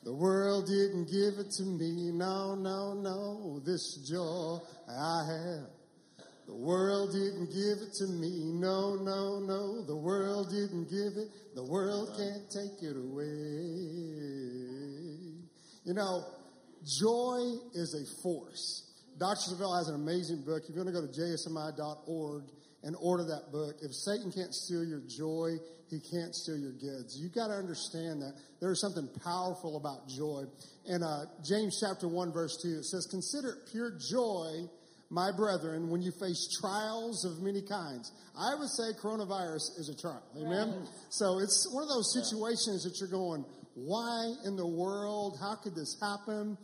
The 0.03 0.13
world 0.13 0.68
didn't 0.68 1.06
give 1.06 1.39
it 1.39 1.51
to 1.58 1.63
me. 1.63 2.12
No, 2.13 2.56
no, 2.56 2.94
no. 2.94 3.60
This 3.65 3.98
joy 4.10 4.60
I 4.88 5.25
have. 5.27 5.70
The 6.48 6.56
world 6.56 7.12
didn't 7.12 7.48
give 7.48 7.77
it 7.86 7.94
to 8.00 8.08
me. 8.08 8.51
No, 8.53 8.96
no, 8.96 9.39
no. 9.39 9.86
The 9.86 9.96
world 9.96 10.50
didn't 10.50 10.89
give 10.89 11.18
it. 11.18 11.29
The 11.53 11.63
world 11.63 12.15
can't 12.18 12.50
take 12.50 12.82
it 12.82 12.96
away. 12.96 13.25
You 15.86 15.94
know, 15.94 16.24
joy 16.84 17.60
is 17.74 17.94
a 17.94 18.06
force. 18.24 18.86
Dr. 19.20 19.53
Savelle 19.53 19.77
has 19.77 19.89
an 19.89 19.96
amazing 19.96 20.44
book. 20.46 20.63
If 20.63 20.75
you 20.75 20.82
want 20.82 20.88
to 20.88 20.94
go 20.94 21.06
to 21.06 21.12
jsmi.org 21.12 22.44
and 22.84 22.96
order 23.00 23.24
that 23.26 23.52
book, 23.52 23.76
if 23.82 23.94
Satan 23.94 24.32
can't 24.32 24.54
steal 24.54 24.84
your 24.84 25.02
joy, 25.08 25.58
he 25.90 26.00
can't 26.00 26.36
steal 26.36 26.58
your 26.58 26.72
goods. 26.72 27.18
You've 27.20 27.34
got 27.34 27.48
to 27.48 27.54
understand 27.54 28.22
that 28.22 28.34
there's 28.62 28.80
something 28.80 29.10
powerful 29.24 29.76
about 29.78 30.08
joy. 30.08 30.44
In 30.86 31.04
uh, 31.04 31.26
James 31.44 31.82
chapter 31.82 32.08
1 32.08 32.32
verse 32.32 32.58
2, 32.62 32.80
it 32.80 32.86
says, 32.86 33.08
consider 33.10 33.50
it 33.50 33.72
pure 33.72 33.98
joy, 34.12 34.70
my 35.10 35.32
brethren, 35.36 35.90
when 35.90 36.02
you 36.02 36.12
face 36.12 36.48
trials 36.62 37.26
of 37.26 37.42
many 37.42 37.62
kinds. 37.62 38.12
I 38.38 38.54
would 38.56 38.70
say 38.70 38.94
coronavirus 39.02 39.80
is 39.80 39.90
a 39.90 40.00
trial. 40.00 40.24
Amen. 40.38 40.70
Right. 40.70 40.90
So 41.10 41.40
it's 41.40 41.68
one 41.74 41.84
of 41.84 41.90
those 41.90 42.14
situations 42.14 42.84
that 42.84 43.00
you're 43.00 43.10
going, 43.10 43.44
why 43.74 44.34
in 44.46 44.56
the 44.56 44.68
world? 44.68 45.38
How 45.42 45.56
could 45.56 45.76
this 45.76 45.98
happen? 46.00 46.58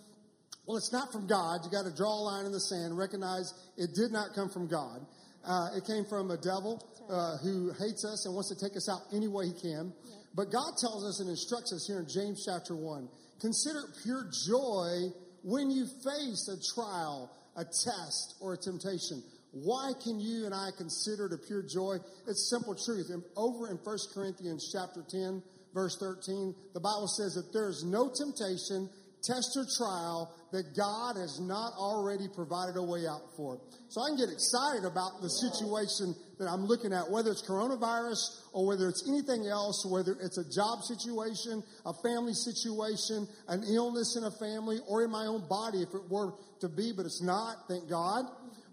Well, 0.66 0.78
it's 0.78 0.92
not 0.92 1.12
from 1.12 1.28
God. 1.28 1.62
You 1.64 1.72
got 1.72 1.86
to 1.86 1.96
draw 1.96 2.10
a 2.10 2.24
line 2.26 2.46
in 2.46 2.52
the 2.52 2.60
sand, 2.60 2.98
recognize 2.98 3.54
it 3.78 3.94
did 3.94 4.12
not 4.12 4.34
come 4.34 4.50
from 4.50 4.68
God. 4.68 5.06
Uh, 5.46 5.78
it 5.78 5.86
came 5.86 6.06
from 6.06 6.32
a 6.32 6.38
devil 6.38 6.82
uh, 7.10 7.38
who 7.38 7.72
hates 7.78 8.04
us 8.04 8.25
and 8.25 8.34
wants 8.34 8.50
to 8.50 8.58
take 8.58 8.75
us 8.75 8.90
out 8.90 9.02
any 9.14 9.28
way 9.28 9.48
he 9.48 9.54
can. 9.54 9.94
But 10.34 10.52
God 10.52 10.74
tells 10.82 11.06
us 11.06 11.22
and 11.22 11.30
instructs 11.30 11.72
us 11.72 11.86
here 11.88 12.00
in 12.00 12.08
James 12.10 12.44
chapter 12.46 12.75
1 12.75 13.08
consider 13.40 13.84
pure 14.04 14.30
joy 14.48 15.12
when 15.44 15.70
you 15.70 15.86
face 16.04 16.50
a 16.50 16.58
trial, 16.74 17.32
a 17.56 17.64
test, 17.64 18.36
or 18.42 18.54
a 18.54 18.58
temptation, 18.58 19.22
why 19.52 19.94
can 20.04 20.20
you 20.20 20.46
and 20.46 20.54
I 20.54 20.72
consider 20.75 21.28
it 21.28 21.34
a 21.34 21.38
pure 21.38 21.62
joy? 21.62 21.98
It's 22.28 22.50
simple 22.50 22.75
truth. 22.75 23.10
And 23.10 23.24
over 23.38 23.70
in 23.70 23.78
1 23.78 23.98
Corinthians 24.14 24.74
chapter 24.74 25.06
10, 25.08 25.44
verse 25.74 25.96
13, 26.00 26.56
the 26.74 26.80
Bible 26.80 27.08
says 27.08 27.36
that 27.36 27.54
there 27.54 27.70
is 27.70 27.84
no 27.86 28.10
temptation, 28.10 28.90
test, 29.25 29.58
or 29.58 29.65
trial 29.77 30.34
that 30.51 30.75
God 30.77 31.17
has 31.17 31.39
not 31.41 31.74
already 31.74 32.27
provided 32.29 32.77
a 32.77 32.84
way 32.84 33.08
out 33.08 33.36
for. 33.36 33.60
So 33.89 34.01
I 34.01 34.10
can 34.10 34.17
get 34.17 34.29
excited 34.29 34.86
about 34.86 35.22
the 35.22 35.29
situation 35.29 36.15
that 36.39 36.48
I'm 36.48 36.65
looking 36.65 36.94
at, 36.94 37.10
whether 37.10 37.32
it's 37.32 37.44
coronavirus 37.44 38.22
or 38.53 38.67
whether 38.67 38.88
it's 38.88 39.03
anything 39.08 39.48
else, 39.48 39.86
whether 39.89 40.15
it's 40.22 40.38
a 40.38 40.48
job 40.48 40.84
situation, 40.84 41.63
a 41.86 41.94
family 42.03 42.34
situation, 42.34 43.27
an 43.48 43.63
illness 43.67 44.15
in 44.15 44.24
a 44.24 44.32
family, 44.32 44.79
or 44.88 45.03
in 45.03 45.12
my 45.12 45.25
own 45.25 45.48
body 45.50 45.82
if 45.82 45.94
it 45.94 46.10
were 46.10 46.34
to 46.62 46.70
be, 46.70 46.94
but 46.96 47.05
it's 47.05 47.22
not, 47.22 47.67
thank 47.67 47.89
God. 47.89 48.25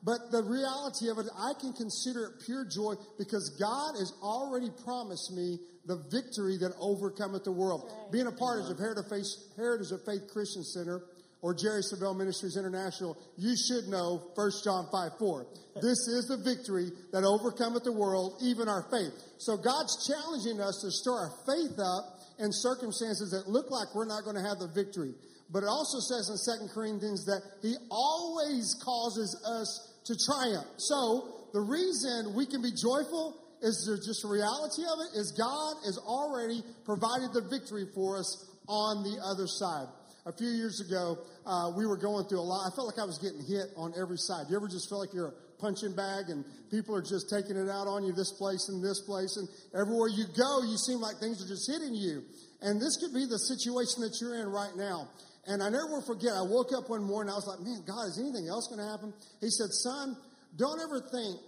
But 0.05 0.31
the 0.31 0.43
reality 0.43 1.11
of 1.11 1.19
it, 1.19 1.31
I 1.31 1.55
can 1.61 1.73
consider 1.73 2.27
it 2.27 2.43
pure 2.45 2.67
joy 2.67 2.95
because 3.19 3.55
God 3.59 3.95
has 3.99 4.13
already 4.23 4.71
promised 4.85 5.31
me 5.33 5.59
the 5.87 5.97
victory 6.11 6.59
that 6.59 6.73
overcometh 6.79 7.45
the 7.45 7.53
world. 7.53 7.91
Being 8.13 8.27
a 8.27 8.33
part 8.33 8.61
of 8.71 8.79
Heritage 8.79 9.05
of 9.05 9.11
Faith, 9.11 9.27
Heritage 9.57 9.91
of 9.91 10.05
Faith 10.05 10.31
Christian 10.33 10.63
Center 10.63 11.03
or 11.43 11.55
Jerry 11.55 11.83
Savelle 11.83 12.17
Ministries 12.17 12.57
International, 12.57 13.19
you 13.37 13.57
should 13.57 13.91
know 13.91 14.31
1 14.35 14.51
John 14.63 14.87
5 14.93 15.19
4. 15.19 15.47
This 15.83 16.07
is 16.07 16.31
the 16.31 16.39
victory 16.39 16.91
that 17.13 17.25
overcometh 17.25 17.83
the 17.83 17.93
world, 17.93 18.39
even 18.43 18.69
our 18.69 18.87
faith. 18.91 19.13
So 19.39 19.57
God's 19.57 20.07
challenging 20.07 20.61
us 20.61 20.81
to 20.83 20.91
stir 20.91 21.27
our 21.27 21.33
faith 21.47 21.79
up 21.83 22.23
in 22.39 22.53
circumstances 22.53 23.35
that 23.35 23.51
look 23.51 23.71
like 23.71 23.95
we're 23.95 24.07
not 24.07 24.23
going 24.23 24.37
to 24.37 24.47
have 24.47 24.59
the 24.59 24.71
victory. 24.71 25.15
But 25.51 25.65
it 25.65 25.69
also 25.69 25.99
says 25.99 26.31
in 26.31 26.39
2 26.69 26.73
Corinthians 26.73 27.27
that 27.27 27.43
He 27.61 27.75
always 27.91 28.79
causes 28.83 29.35
us 29.45 29.93
to 30.07 30.17
triumph. 30.17 30.67
So 30.79 31.49
the 31.53 31.61
reason 31.61 32.35
we 32.35 32.47
can 32.47 32.63
be 32.63 32.71
joyful 32.71 33.37
is 33.63 33.87
there 33.87 33.97
just 33.97 34.25
a 34.25 34.29
reality 34.29 34.83
of 34.83 34.99
it 35.07 35.15
is 35.15 35.31
God 35.39 35.75
has 35.87 35.99
already 35.99 36.63
provided 36.85 37.33
the 37.33 37.47
victory 37.47 37.87
for 37.95 38.19
us 38.19 38.29
on 38.69 39.03
the 39.07 39.23
other 39.23 39.47
side. 39.47 39.87
A 40.27 40.33
few 40.35 40.51
years 40.51 40.79
ago, 40.83 41.19
uh, 41.47 41.71
we 41.75 41.87
were 41.87 41.99
going 41.99 42.27
through 42.27 42.43
a 42.43 42.47
lot. 42.47 42.67
I 42.67 42.71
felt 42.75 42.87
like 42.87 42.99
I 42.99 43.07
was 43.07 43.19
getting 43.19 43.43
hit 43.43 43.75
on 43.75 43.95
every 43.99 44.19
side. 44.19 44.47
You 44.51 44.55
ever 44.55 44.71
just 44.71 44.87
feel 44.87 44.99
like 44.99 45.11
you're 45.15 45.35
a 45.35 45.39
punching 45.59 45.95
bag 45.95 46.31
and 46.31 46.45
people 46.71 46.95
are 46.95 47.03
just 47.03 47.31
taking 47.31 47.59
it 47.59 47.71
out 47.71 47.87
on 47.91 48.03
you 48.03 48.15
this 48.15 48.31
place 48.35 48.67
and 48.71 48.83
this 48.83 49.03
place 49.03 49.35
and 49.39 49.47
everywhere 49.75 50.11
you 50.11 50.27
go, 50.35 50.63
you 50.63 50.79
seem 50.79 50.99
like 50.99 51.19
things 51.19 51.43
are 51.43 51.51
just 51.51 51.67
hitting 51.71 51.95
you. 51.95 52.23
And 52.63 52.79
this 52.79 52.99
could 53.03 53.15
be 53.15 53.27
the 53.27 53.39
situation 53.39 54.03
that 54.07 54.15
you're 54.23 54.39
in 54.39 54.47
right 54.51 54.75
now. 54.79 55.11
And 55.47 55.63
I 55.63 55.71
never 55.71 55.99
will 55.99 56.07
forget, 56.07 56.35
I 56.39 56.47
woke 56.47 56.71
up 56.71 56.87
one 56.87 57.03
morning, 57.03 57.31
I 57.31 57.39
was 57.39 57.51
like, 57.51 57.59
man, 57.67 57.83
God, 57.83 58.07
is 58.07 58.19
anything 58.23 58.47
else 58.47 58.71
going 58.71 58.79
to 58.79 58.87
happen? 58.87 59.11
He 59.43 59.51
said, 59.51 59.75
son, 59.75 60.15
don't 60.55 60.79
ever 60.79 61.03
think 61.03 61.43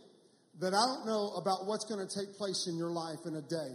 that 0.60 0.74
I 0.74 0.84
don't 0.86 1.06
know 1.06 1.34
about 1.36 1.66
what's 1.66 1.84
going 1.84 2.06
to 2.06 2.10
take 2.10 2.36
place 2.36 2.66
in 2.68 2.76
your 2.76 2.90
life 2.90 3.26
in 3.26 3.34
a 3.36 3.42
day. 3.42 3.74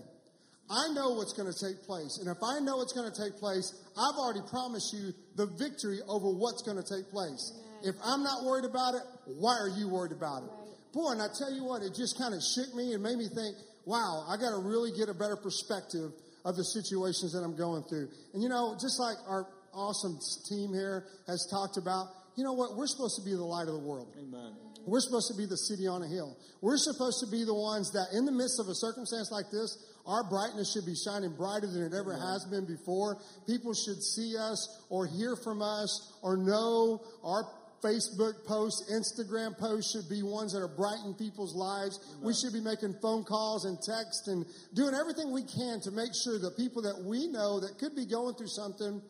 I 0.69 0.93
know 0.93 1.17
what's 1.17 1.33
going 1.33 1.51
to 1.51 1.57
take 1.57 1.81
place. 1.83 2.19
And 2.21 2.29
if 2.29 2.37
I 2.45 2.59
know 2.61 2.77
what's 2.77 2.93
going 2.93 3.09
to 3.09 3.17
take 3.17 3.39
place, 3.41 3.73
I've 3.97 4.17
already 4.21 4.45
promised 4.49 4.93
you 4.93 5.11
the 5.35 5.49
victory 5.57 5.99
over 6.07 6.29
what's 6.29 6.61
going 6.61 6.77
to 6.77 6.85
take 6.85 7.09
place. 7.09 7.41
If 7.83 7.95
I'm 8.05 8.21
not 8.21 8.45
worried 8.45 8.65
about 8.65 8.93
it, 8.93 9.01
why 9.25 9.57
are 9.57 9.69
you 9.69 9.89
worried 9.89 10.11
about 10.11 10.43
it? 10.43 10.51
Boy, 10.93 11.17
and 11.17 11.21
I 11.21 11.27
tell 11.33 11.51
you 11.51 11.65
what, 11.65 11.81
it 11.81 11.95
just 11.97 12.17
kind 12.17 12.33
of 12.33 12.41
shook 12.41 12.73
me 12.75 12.93
and 12.93 13.01
made 13.01 13.17
me 13.17 13.27
think, 13.33 13.57
wow, 13.85 14.25
I 14.29 14.37
got 14.37 14.53
to 14.53 14.61
really 14.61 14.91
get 14.93 15.09
a 15.09 15.13
better 15.13 15.37
perspective 15.37 16.13
of 16.45 16.55
the 16.55 16.63
situations 16.63 17.33
that 17.33 17.41
I'm 17.41 17.57
going 17.57 17.83
through. 17.89 18.09
And 18.33 18.43
you 18.43 18.49
know, 18.49 18.77
just 18.79 18.99
like 18.99 19.17
our 19.27 19.45
awesome 19.73 20.19
team 20.49 20.73
here 20.73 21.05
has 21.27 21.47
talked 21.49 21.77
about, 21.77 22.07
you 22.35 22.43
know 22.43 22.53
what? 22.53 22.75
We're 22.75 22.87
supposed 22.87 23.17
to 23.17 23.25
be 23.25 23.35
the 23.35 23.43
light 23.43 23.67
of 23.67 23.73
the 23.73 23.85
world. 23.85 24.13
Amen. 24.17 24.53
We're 24.85 25.01
supposed 25.01 25.29
to 25.31 25.37
be 25.37 25.45
the 25.45 25.57
city 25.57 25.87
on 25.87 26.01
a 26.01 26.07
hill. 26.07 26.37
We're 26.61 26.77
supposed 26.77 27.19
to 27.19 27.29
be 27.29 27.43
the 27.43 27.53
ones 27.53 27.91
that, 27.93 28.07
in 28.13 28.25
the 28.25 28.31
midst 28.31 28.59
of 28.59 28.67
a 28.67 28.75
circumstance 28.75 29.29
like 29.31 29.51
this, 29.51 29.77
our 30.05 30.23
brightness 30.23 30.73
should 30.73 30.85
be 30.85 30.95
shining 30.95 31.35
brighter 31.35 31.67
than 31.67 31.83
it 31.83 31.93
ever 31.93 32.13
has 32.13 32.47
been 32.49 32.65
before. 32.65 33.21
People 33.45 33.73
should 33.73 34.01
see 34.01 34.35
us 34.37 34.81
or 34.89 35.05
hear 35.05 35.35
from 35.35 35.61
us 35.61 36.17
or 36.23 36.37
know 36.37 37.01
our 37.23 37.45
Facebook 37.83 38.45
posts, 38.45 38.91
Instagram 38.91 39.57
posts 39.57 39.91
should 39.93 40.09
be 40.09 40.23
ones 40.23 40.53
that 40.53 40.59
are 40.59 40.67
brightening 40.67 41.13
people's 41.13 41.55
lives. 41.55 41.99
Amen. 42.11 42.27
We 42.27 42.33
should 42.33 42.51
be 42.51 42.59
making 42.59 42.95
phone 43.01 43.23
calls 43.23 43.65
and 43.65 43.77
text 43.79 44.27
and 44.27 44.45
doing 44.73 44.93
everything 44.93 45.31
we 45.31 45.43
can 45.43 45.79
to 45.81 45.91
make 45.91 46.11
sure 46.23 46.39
that 46.39 46.57
people 46.57 46.81
that 46.83 46.99
we 47.05 47.27
know 47.27 47.59
that 47.59 47.77
could 47.79 47.95
be 47.95 48.05
going 48.05 48.35
through 48.35 48.51
something 48.51 49.01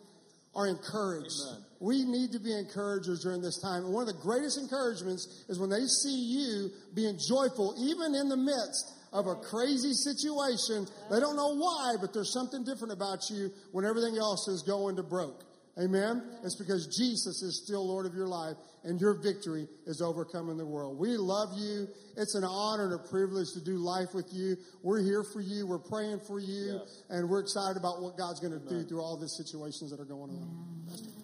are 0.56 0.68
encouraged. 0.68 1.36
Amen. 1.48 1.64
We 1.80 2.04
need 2.04 2.32
to 2.34 2.40
be 2.40 2.54
encouragers 2.54 3.24
during 3.24 3.42
this 3.42 3.62
time. 3.62 3.86
And 3.86 3.94
one 3.94 4.08
of 4.08 4.14
the 4.14 4.22
greatest 4.22 4.58
encouragements 4.58 5.46
is 5.48 5.60
when 5.60 5.70
they 5.70 5.86
see 5.86 6.16
you 6.16 6.72
being 6.94 7.18
joyful, 7.18 7.76
even 7.80 8.16
in 8.16 8.28
the 8.28 8.38
midst 8.38 8.94
of 9.14 9.28
a 9.28 9.36
crazy 9.36 9.94
situation. 9.94 10.88
They 11.10 11.20
don't 11.20 11.36
know 11.36 11.56
why, 11.56 11.96
but 12.00 12.14
there's 12.14 12.34
something 12.34 12.64
different 12.64 12.94
about 12.94 13.30
you 13.30 13.52
when 13.72 13.86
everything 13.86 14.18
else 14.18 14.48
is 14.48 14.62
going 14.64 14.98
to 14.98 15.04
broke. 15.04 15.44
Amen? 15.80 16.22
It's 16.44 16.58
because 16.58 16.88
Jesus 16.88 17.42
is 17.42 17.64
still 17.64 17.88
Lord 17.88 18.06
of 18.06 18.14
your 18.14 18.28
life 18.28 18.56
and 18.84 19.00
your 19.00 19.22
victory 19.22 19.66
is 19.86 20.02
overcoming 20.02 20.58
the 20.58 20.66
world. 20.66 21.00
We 21.00 21.16
love 21.16 21.50
you. 21.56 21.88
It's 22.18 22.36
an 22.36 22.44
honor 22.44 22.86
and 22.92 23.00
a 23.00 23.10
privilege 23.10 23.48
to 23.54 23.64
do 23.64 23.78
life 23.78 24.10
with 24.14 24.28
you. 24.34 24.58
We're 24.84 25.02
here 25.02 25.24
for 25.32 25.40
you. 25.40 25.68
We're 25.68 25.80
praying 25.80 26.20
for 26.28 26.40
you. 26.40 26.80
Yes. 26.80 27.04
And 27.10 27.30
we're 27.30 27.40
excited 27.40 27.78
about 27.78 28.02
what 28.02 28.18
God's 28.18 28.42
going 28.42 28.60
to 28.60 28.68
do 28.68 28.84
through 28.84 29.02
all 29.02 29.18
these 29.18 29.36
situations 29.38 29.92
that 29.92 30.02
are 30.02 30.06
going 30.06 30.32
on. 30.32 30.70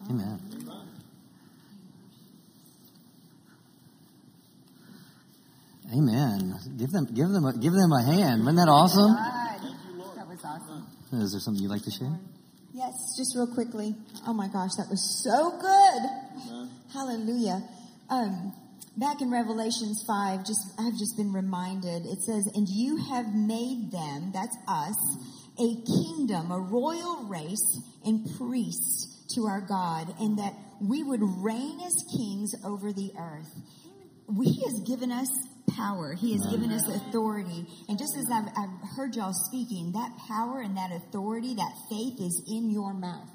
Amen. 0.10 0.40
Amen. 5.94 6.56
Give 6.78 6.92
them, 6.92 7.06
give 7.14 7.30
them, 7.30 7.46
a, 7.46 7.54
give 7.58 7.74
them 7.74 7.92
a 7.92 8.04
hand. 8.04 8.42
Isn't 8.42 8.56
that 8.56 8.70
awesome? 8.70 9.16
That 10.16 10.28
was 10.28 10.40
awesome. 10.44 10.88
Is 11.22 11.32
there 11.32 11.42
something 11.42 11.62
you'd 11.62 11.72
like 11.72 11.84
to 11.84 11.92
share? 11.92 12.20
Yes, 12.76 13.16
just 13.16 13.38
real 13.38 13.48
quickly. 13.48 13.96
Oh 14.28 14.34
my 14.34 14.50
gosh, 14.50 14.76
that 14.76 14.90
was 14.90 15.00
so 15.24 15.58
good. 15.62 16.68
Hallelujah. 16.92 17.64
Um, 18.10 18.54
back 18.98 19.22
in 19.22 19.32
Revelations 19.32 20.04
5, 20.06 20.46
just, 20.46 20.60
I've 20.78 20.98
just 21.00 21.16
been 21.16 21.32
reminded. 21.32 22.06
It 22.06 22.22
says, 22.22 22.52
and 22.54 22.68
you 22.68 22.98
have 22.98 23.34
made 23.34 23.92
them, 23.94 24.32
that's 24.34 24.58
us, 24.68 25.00
a 25.58 25.72
kingdom, 25.88 26.52
a 26.52 26.60
royal 26.60 27.24
race 27.30 27.80
and 28.04 28.28
priests 28.38 29.24
to 29.36 29.46
our 29.46 29.62
God, 29.62 30.14
and 30.20 30.38
that 30.38 30.54
we 30.82 31.02
would 31.02 31.24
reign 31.24 31.80
as 31.80 31.96
kings 32.12 32.56
over 32.66 32.92
the 32.92 33.14
earth. 33.18 33.56
He 34.44 34.64
has 34.66 34.82
given 34.86 35.14
us 35.14 35.30
power. 35.76 36.14
He 36.14 36.34
has 36.34 36.46
given 36.52 36.72
us 36.72 36.88
authority. 36.88 37.66
And 37.90 37.98
just 37.98 38.16
as 38.18 38.26
I've, 38.32 38.48
I've, 38.58 38.76
heard 38.96 39.16
y'all 39.16 39.34
speaking, 39.34 39.92
that 39.94 40.12
power 40.28 40.62
and 40.62 40.78
that 40.78 40.92
authority, 40.92 41.56
that 41.56 41.74
faith 41.90 42.22
is 42.22 42.44
in 42.48 42.72
your 42.72 42.94
mouth. 42.94 43.30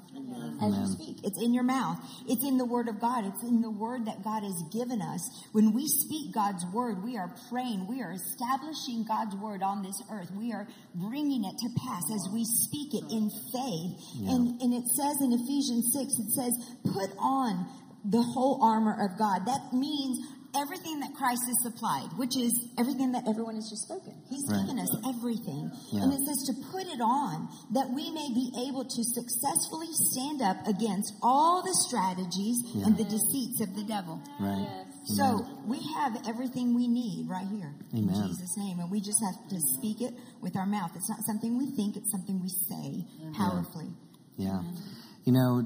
As 0.61 0.75
you 0.75 0.85
speak, 0.87 1.17
it's 1.23 1.41
in 1.41 1.53
your 1.53 1.63
mouth. 1.63 1.97
It's 2.27 2.43
in 2.43 2.57
the 2.57 2.65
Word 2.65 2.87
of 2.87 2.99
God. 2.99 3.25
It's 3.25 3.43
in 3.43 3.61
the 3.61 3.71
Word 3.71 4.05
that 4.05 4.23
God 4.23 4.43
has 4.43 4.59
given 4.71 5.01
us. 5.01 5.21
When 5.51 5.73
we 5.73 5.87
speak 5.87 6.33
God's 6.33 6.65
Word, 6.73 7.03
we 7.03 7.17
are 7.17 7.33
praying. 7.49 7.87
We 7.87 8.01
are 8.01 8.11
establishing 8.11 9.05
God's 9.07 9.35
Word 9.35 9.63
on 9.63 9.83
this 9.83 9.95
earth. 10.11 10.29
We 10.35 10.51
are 10.51 10.67
bringing 10.95 11.45
it 11.45 11.55
to 11.57 11.69
pass 11.79 12.03
as 12.11 12.27
we 12.33 12.43
speak 12.43 12.93
it 12.93 13.05
in 13.09 13.31
faith. 13.53 13.91
Yeah. 14.19 14.35
And, 14.35 14.61
and 14.61 14.73
it 14.73 14.87
says 14.91 15.15
in 15.23 15.31
Ephesians 15.31 15.89
6, 15.95 16.19
it 16.19 16.31
says, 16.35 16.53
put 16.83 17.11
on 17.17 17.65
the 18.03 18.21
whole 18.21 18.59
armor 18.63 18.97
of 18.99 19.17
God. 19.17 19.45
That 19.45 19.73
means 19.73 20.19
everything 20.55 20.99
that 20.99 21.13
Christ 21.15 21.43
has 21.47 21.57
supplied, 21.63 22.11
which 22.17 22.35
is 22.35 22.51
everything 22.77 23.11
that 23.13 23.23
everyone 23.27 23.55
has 23.55 23.69
just 23.69 23.87
spoken. 23.87 24.13
He's 24.29 24.43
right. 24.49 24.59
given 24.61 24.79
us 24.79 24.91
everything. 25.07 25.71
Yeah. 25.91 26.03
And 26.03 26.13
it 26.13 26.21
says 26.23 26.39
to 26.51 26.53
put 26.71 26.85
it 26.87 27.01
on 27.01 27.47
that 27.73 27.87
we 27.91 28.11
may 28.11 28.29
be 28.35 28.51
able 28.67 28.83
to 28.83 29.01
successfully 29.15 29.91
stand 30.11 30.41
up 30.41 30.59
against 30.67 31.15
all 31.23 31.63
the 31.63 31.75
strategies 31.87 32.57
yeah. 32.75 32.85
and 32.85 32.97
the 32.97 33.07
deceits 33.07 33.61
of 33.63 33.75
the 33.75 33.85
devil. 33.87 34.19
Right. 34.39 34.67
So 35.17 35.23
Amen. 35.23 35.67
we 35.67 35.79
have 35.97 36.13
everything 36.27 36.75
we 36.75 36.87
need 36.87 37.27
right 37.27 37.47
here 37.47 37.73
Amen. 37.95 38.13
in 38.13 38.27
Jesus' 38.27 38.57
name. 38.57 38.79
And 38.79 38.91
we 38.91 38.99
just 38.99 39.19
have 39.23 39.37
to 39.49 39.57
speak 39.77 40.01
it 40.01 40.13
with 40.41 40.55
our 40.55 40.67
mouth. 40.67 40.91
It's 40.95 41.09
not 41.09 41.19
something 41.25 41.57
we 41.57 41.71
think, 41.75 41.97
it's 41.97 42.11
something 42.11 42.41
we 42.41 42.49
say 42.49 43.05
powerfully. 43.33 43.89
Yeah. 44.37 44.61
yeah. 44.61 44.71
You 45.25 45.33
know, 45.33 45.65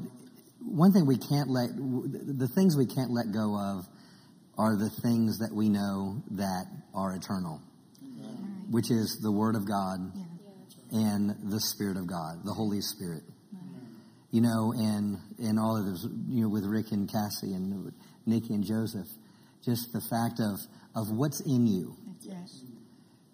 one 0.60 0.92
thing 0.92 1.06
we 1.06 1.18
can't 1.18 1.50
let, 1.50 1.70
the 1.76 2.48
things 2.48 2.76
we 2.76 2.86
can't 2.86 3.12
let 3.12 3.32
go 3.32 3.56
of 3.56 3.86
are 4.58 4.78
the 4.78 4.90
things 5.02 5.40
that 5.40 5.54
we 5.54 5.70
know 5.70 6.22
that 6.32 6.66
are 6.94 7.14
eternal, 7.14 7.62
which 8.70 8.90
is 8.90 9.20
the 9.22 9.32
Word 9.32 9.56
of 9.56 9.68
God 9.68 10.00
and 10.92 11.36
the 11.52 11.60
Spirit 11.60 11.98
of 11.98 12.08
God, 12.08 12.44
the 12.46 12.54
Holy 12.54 12.82
Spirit. 12.82 13.24
You 14.32 14.42
know, 14.42 14.74
and 14.76 15.18
and 15.40 15.60
all 15.60 15.78
of 15.78 15.86
this, 15.86 16.06
you 16.28 16.44
know, 16.44 16.50
with 16.50 16.66
Rick 16.66 16.92
and 16.92 17.10
Cassie 17.10 17.54
and 17.54 17.94
Nikki 18.26 18.54
and 18.54 18.66
Joseph, 18.66 19.08
just 19.64 19.94
the 19.94 20.02
fact 20.10 20.40
of 20.40 20.60
of 20.96 21.08
what's 21.12 21.42
in 21.42 21.68
you. 21.68 21.96
Yes. 22.22 22.62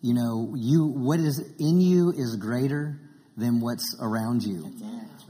You 0.02 0.14
know, 0.14 0.54
you 0.56 0.86
what 0.86 1.20
is 1.20 1.40
in 1.60 1.82
you 1.82 2.12
is 2.12 2.36
greater 2.36 3.00
than 3.38 3.62
what's 3.62 3.96
around 4.00 4.44
you. 4.44 4.72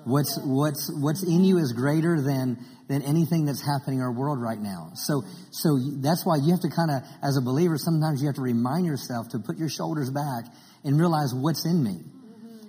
What's 0.03 0.39
what's 0.43 0.91
what's 0.93 1.23
in 1.23 1.43
you 1.43 1.57
is 1.57 1.73
greater 1.73 2.21
than 2.21 2.57
than 2.87 3.03
anything 3.03 3.45
that's 3.45 3.61
happening 3.61 3.99
in 3.99 4.03
our 4.03 4.11
world 4.11 4.41
right 4.41 4.59
now. 4.59 4.91
So 4.95 5.23
so 5.51 5.79
that's 6.01 6.25
why 6.25 6.37
you 6.37 6.51
have 6.51 6.61
to 6.61 6.69
kind 6.69 6.91
of, 6.91 7.03
as 7.23 7.37
a 7.37 7.41
believer, 7.41 7.77
sometimes 7.77 8.21
you 8.21 8.27
have 8.27 8.35
to 8.35 8.41
remind 8.41 8.85
yourself 8.85 9.29
to 9.29 9.39
put 9.39 9.57
your 9.57 9.69
shoulders 9.69 10.09
back 10.09 10.45
and 10.83 10.99
realize 10.99 11.33
what's 11.33 11.65
in 11.65 11.83
me. 11.83 12.01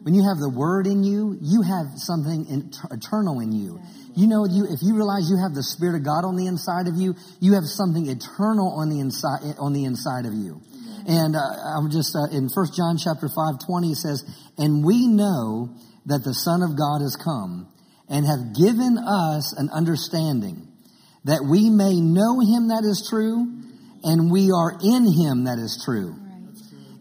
When 0.03 0.15
you 0.15 0.29
have 0.29 0.39
the 0.39 0.51
Word 0.51 0.87
in 0.87 1.05
you, 1.05 1.39
you 1.41 1.63
have 1.63 1.95
something 1.95 2.47
in, 2.47 2.71
eternal 2.91 3.41
in 3.41 3.53
you. 3.53 3.81
You 4.15 4.27
know, 4.27 4.45
you 4.45 4.67
if 4.69 4.83
you 4.83 4.95
realize 4.95 5.31
you 5.31 5.39
have 5.39 5.55
the 5.55 5.63
Spirit 5.63 5.97
of 5.97 6.05
God 6.05 6.27
on 6.27 6.37
the 6.37 6.47
inside 6.47 6.87
of 6.87 6.97
you, 6.97 7.15
you 7.41 7.55
have 7.55 7.65
something 7.65 8.07
eternal 8.11 8.77
on 8.77 8.91
the 8.91 9.01
inside 9.01 9.57
on 9.59 9.73
the 9.73 9.85
inside 9.85 10.27
of 10.27 10.35
you. 10.35 10.61
And 11.07 11.35
uh, 11.35 11.41
I'm 11.79 11.91
just 11.91 12.15
uh, 12.15 12.31
in 12.31 12.49
First 12.53 12.77
John 12.77 12.99
chapter 12.99 13.31
five 13.31 13.59
twenty 13.65 13.95
says, 13.95 14.23
"And 14.59 14.85
we 14.85 15.07
know 15.07 15.75
that 16.07 16.25
the 16.25 16.35
Son 16.35 16.63
of 16.63 16.77
God 16.77 17.01
has 17.01 17.17
come 17.17 17.69
and 18.09 18.27
have 18.27 18.55
given 18.55 18.99
us 18.99 19.55
an 19.57 19.71
understanding 19.71 20.69
that 21.25 21.45
we 21.45 21.71
may 21.71 22.01
know 22.01 22.41
Him 22.41 22.69
that 22.69 22.85
is 22.85 23.07
true, 23.09 23.47
and 24.03 24.31
we 24.31 24.51
are 24.51 24.79
in 24.83 25.07
Him 25.13 25.45
that 25.45 25.59
is 25.59 25.81
true, 25.85 26.17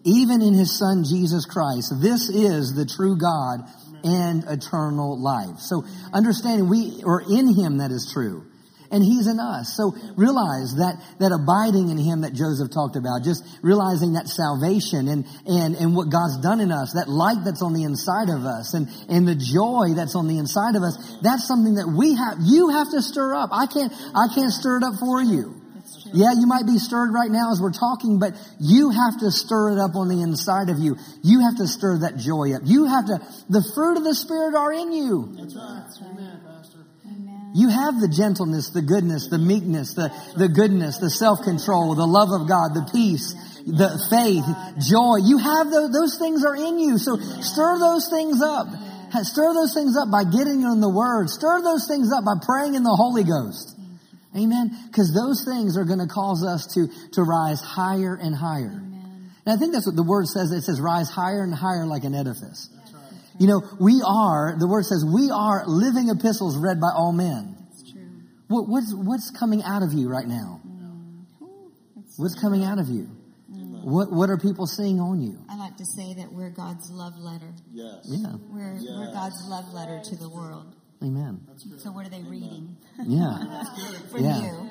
even 0.03 0.41
in 0.41 0.53
His 0.53 0.77
Son 0.77 1.03
Jesus 1.03 1.45
Christ. 1.45 1.93
This 2.01 2.29
is 2.29 2.73
the 2.73 2.85
true 2.85 3.17
God." 3.17 3.67
And 4.03 4.43
eternal 4.45 5.21
life. 5.21 5.59
So 5.59 5.83
understanding 6.11 6.69
we 6.69 7.03
are 7.05 7.21
in 7.21 7.53
Him 7.53 7.77
that 7.77 7.91
is 7.91 8.09
true 8.11 8.45
and 8.91 9.03
he's 9.03 9.27
in 9.27 9.39
us. 9.39 9.73
So 9.75 9.95
realize 10.15 10.75
that, 10.75 11.01
that 11.19 11.31
abiding 11.31 11.89
in 11.89 11.97
him 11.97 12.21
that 12.21 12.33
Joseph 12.33 12.69
talked 12.71 12.95
about, 12.95 13.23
just 13.23 13.43
realizing 13.63 14.13
that 14.13 14.27
salvation 14.27 15.07
and, 15.07 15.25
and, 15.47 15.75
and 15.75 15.95
what 15.95 16.11
God's 16.11 16.37
done 16.37 16.59
in 16.59 16.71
us, 16.71 16.93
that 16.93 17.07
light 17.07 17.43
that's 17.43 17.61
on 17.61 17.73
the 17.73 17.83
inside 17.83 18.29
of 18.29 18.43
us 18.43 18.73
and, 18.73 18.87
and 19.09 19.27
the 19.27 19.35
joy 19.35 19.95
that's 19.95 20.15
on 20.15 20.27
the 20.27 20.37
inside 20.37 20.75
of 20.75 20.83
us, 20.83 20.99
that's 21.23 21.47
something 21.47 21.75
that 21.75 21.87
we 21.87 22.15
have, 22.15 22.37
you 22.43 22.69
have 22.69 22.91
to 22.91 23.01
stir 23.01 23.33
up. 23.33 23.49
I 23.51 23.65
can't, 23.65 23.91
I 24.13 24.27
can't 24.35 24.51
stir 24.51 24.77
it 24.77 24.83
up 24.83 24.99
for 24.99 25.21
you. 25.21 25.61
Yeah, 26.13 26.33
you 26.35 26.45
might 26.47 26.65
be 26.65 26.77
stirred 26.77 27.13
right 27.13 27.31
now 27.31 27.51
as 27.51 27.61
we're 27.61 27.71
talking, 27.71 28.19
but 28.19 28.35
you 28.59 28.91
have 28.91 29.19
to 29.19 29.31
stir 29.31 29.71
it 29.71 29.79
up 29.79 29.95
on 29.95 30.09
the 30.09 30.21
inside 30.21 30.69
of 30.69 30.79
you. 30.79 30.97
You 31.23 31.41
have 31.41 31.55
to 31.57 31.67
stir 31.67 31.99
that 31.99 32.17
joy 32.17 32.51
up. 32.53 32.63
You 32.65 32.85
have 32.85 33.05
to, 33.07 33.19
the 33.49 33.63
fruit 33.73 33.97
of 33.97 34.03
the 34.03 34.15
Spirit 34.15 34.55
are 34.55 34.71
in 34.73 34.91
you. 34.91 35.33
That's 35.37 35.55
right. 35.55 35.87
Amen, 36.03 36.41
Pastor. 36.43 36.50
You 37.53 37.69
have 37.69 37.99
the 37.99 38.07
gentleness, 38.07 38.69
the 38.69 38.81
goodness, 38.81 39.27
the 39.27 39.37
meekness, 39.37 39.93
the, 39.93 40.11
the 40.37 40.47
goodness, 40.47 40.97
the 40.97 41.09
self-control, 41.09 41.95
the 41.95 42.07
love 42.07 42.29
of 42.31 42.47
God, 42.47 42.73
the 42.73 42.87
peace, 42.91 43.33
the 43.67 43.91
faith, 44.09 44.47
joy. 44.79 45.17
You 45.23 45.37
have 45.37 45.69
those, 45.69 45.91
those 45.91 46.17
things 46.17 46.45
are 46.45 46.55
in 46.55 46.79
you. 46.79 46.97
So 46.97 47.17
stir 47.17 47.79
those 47.79 48.09
things 48.09 48.41
up. 48.41 48.67
Stir 49.23 49.53
those 49.53 49.73
things 49.73 49.97
up 49.97 50.09
by 50.09 50.23
getting 50.23 50.61
in 50.63 50.79
the 50.79 50.89
Word. 50.89 51.29
Stir 51.29 51.61
those 51.61 51.85
things 51.87 52.11
up 52.13 52.23
by 52.23 52.35
praying 52.41 52.75
in 52.75 52.83
the 52.83 52.95
Holy 52.95 53.25
Ghost. 53.25 53.75
Amen. 54.35 54.71
Because 54.87 55.13
those 55.13 55.43
things 55.43 55.75
are 55.75 55.83
going 55.83 55.99
to 55.99 56.07
cause 56.07 56.45
us 56.45 56.73
to, 56.75 56.87
to 57.13 57.23
rise 57.23 57.59
higher 57.59 58.15
and 58.15 58.33
higher. 58.33 58.71
And 58.71 59.47
I 59.47 59.57
think 59.57 59.73
that's 59.73 59.85
what 59.85 59.97
the 59.97 60.03
Word 60.03 60.27
says. 60.27 60.51
It 60.51 60.61
says 60.61 60.79
rise 60.79 61.09
higher 61.09 61.43
and 61.43 61.53
higher 61.53 61.85
like 61.85 62.05
an 62.05 62.15
edifice. 62.15 62.69
You 63.41 63.47
know, 63.47 63.63
we 63.79 64.03
are, 64.05 64.55
the 64.59 64.67
word 64.67 64.85
says, 64.85 65.03
we 65.03 65.31
are 65.33 65.65
living 65.65 66.09
epistles 66.09 66.59
read 66.61 66.79
by 66.79 66.93
all 66.93 67.11
men. 67.11 67.57
That's 67.71 67.91
true. 67.91 68.05
What, 68.47 68.69
what's, 68.69 68.93
what's 68.93 69.31
coming 69.31 69.63
out 69.63 69.81
of 69.81 69.93
you 69.93 70.09
right 70.09 70.27
now? 70.27 70.61
What's 72.17 72.39
coming 72.39 72.63
out 72.63 72.77
of 72.77 72.87
you? 72.87 73.09
What, 73.81 74.11
what 74.11 74.29
are 74.29 74.37
people 74.37 74.67
seeing 74.67 74.99
on 74.99 75.21
you? 75.21 75.39
I 75.49 75.57
like 75.57 75.75
to 75.77 75.85
say 75.85 76.13
that 76.21 76.31
we're 76.31 76.51
God's 76.51 76.91
love 76.91 77.17
letter. 77.17 77.51
Yes. 77.73 78.05
Yeah. 78.05 78.37
We're, 78.47 78.77
we're 78.77 79.11
God's 79.11 79.41
love 79.47 79.73
letter 79.73 79.99
to 80.03 80.15
the 80.17 80.29
world. 80.29 80.75
Amen. 81.01 81.41
So 81.79 81.89
what 81.89 82.05
are 82.05 82.11
they 82.11 82.21
reading 82.21 82.77
Yeah. 83.07 83.63
from 84.11 84.23
Yeah. 84.23 84.39
you? 84.39 84.69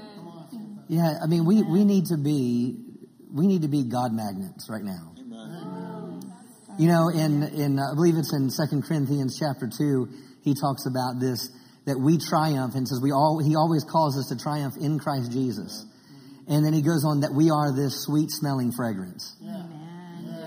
Yeah. 0.87 1.15
I 1.21 1.27
mean, 1.27 1.45
we, 1.45 1.65
we 1.65 1.85
need 1.85 2.07
to 2.07 2.17
be, 2.17 2.79
we 3.35 3.49
need 3.49 3.62
to 3.62 3.69
be 3.69 3.83
God 3.83 4.12
magnets 4.12 4.71
right 4.71 4.85
now. 4.85 5.11
You 6.81 6.89
know, 6.89 7.11
in, 7.11 7.43
in, 7.43 7.79
uh, 7.79 7.93
I 7.93 7.95
believe 7.95 8.17
it's 8.17 8.33
in 8.33 8.49
Second 8.49 8.85
Corinthians 8.85 9.37
chapter 9.39 9.69
two, 9.69 10.09
he 10.41 10.55
talks 10.55 10.87
about 10.89 11.21
this, 11.21 11.53
that 11.85 12.01
we 12.01 12.17
triumph 12.17 12.73
and 12.75 12.89
says 12.89 13.01
we 13.05 13.13
all, 13.13 13.39
he 13.39 13.55
always 13.55 13.85
calls 13.85 14.17
us 14.17 14.33
to 14.33 14.43
triumph 14.43 14.73
in 14.81 14.99
Christ 14.99 15.31
Jesus. 15.31 15.85
And 16.49 16.65
then 16.65 16.73
he 16.73 16.81
goes 16.81 17.05
on 17.05 17.21
that 17.21 17.37
we 17.37 17.51
are 17.51 17.77
this 17.77 18.03
sweet 18.09 18.31
smelling 18.31 18.73
fragrance. 18.73 19.37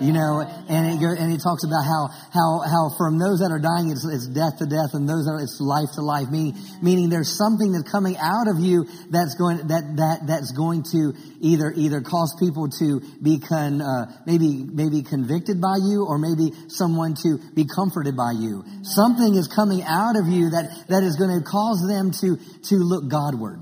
You 0.00 0.12
know, 0.12 0.42
and 0.42 0.86
it 0.90 0.98
go, 0.98 1.14
and 1.14 1.30
he 1.30 1.38
talks 1.38 1.62
about 1.62 1.84
how 1.86 2.10
how 2.34 2.60
how 2.66 2.90
from 2.98 3.18
those 3.18 3.38
that 3.38 3.54
are 3.54 3.62
dying 3.62 3.90
it's, 3.90 4.04
it's 4.04 4.26
death 4.26 4.58
to 4.58 4.66
death, 4.66 4.90
and 4.94 5.08
those 5.08 5.26
that 5.26 5.38
are 5.38 5.40
it's 5.40 5.60
life 5.60 5.94
to 5.94 6.02
life. 6.02 6.30
Meaning 6.30 6.58
meaning 6.82 7.08
there's 7.10 7.38
something 7.38 7.70
that's 7.70 7.90
coming 7.90 8.16
out 8.18 8.48
of 8.48 8.58
you 8.58 8.86
that's 9.10 9.36
going 9.36 9.58
that 9.68 9.84
that 9.96 10.26
that's 10.26 10.50
going 10.50 10.82
to 10.90 11.14
either 11.40 11.72
either 11.76 12.00
cause 12.00 12.34
people 12.40 12.68
to 12.82 13.00
be 13.22 13.38
con, 13.38 13.80
uh, 13.80 14.10
maybe 14.26 14.66
maybe 14.66 15.02
convicted 15.02 15.60
by 15.60 15.78
you, 15.78 16.04
or 16.08 16.18
maybe 16.18 16.50
someone 16.66 17.14
to 17.22 17.38
be 17.54 17.64
comforted 17.64 18.16
by 18.16 18.32
you. 18.34 18.64
Something 18.82 19.36
is 19.36 19.46
coming 19.46 19.82
out 19.86 20.16
of 20.16 20.26
you 20.26 20.50
that 20.50 20.74
that 20.88 21.04
is 21.04 21.14
going 21.14 21.38
to 21.38 21.44
cause 21.46 21.86
them 21.86 22.10
to 22.20 22.36
to 22.70 22.76
look 22.82 23.06
Godward. 23.06 23.60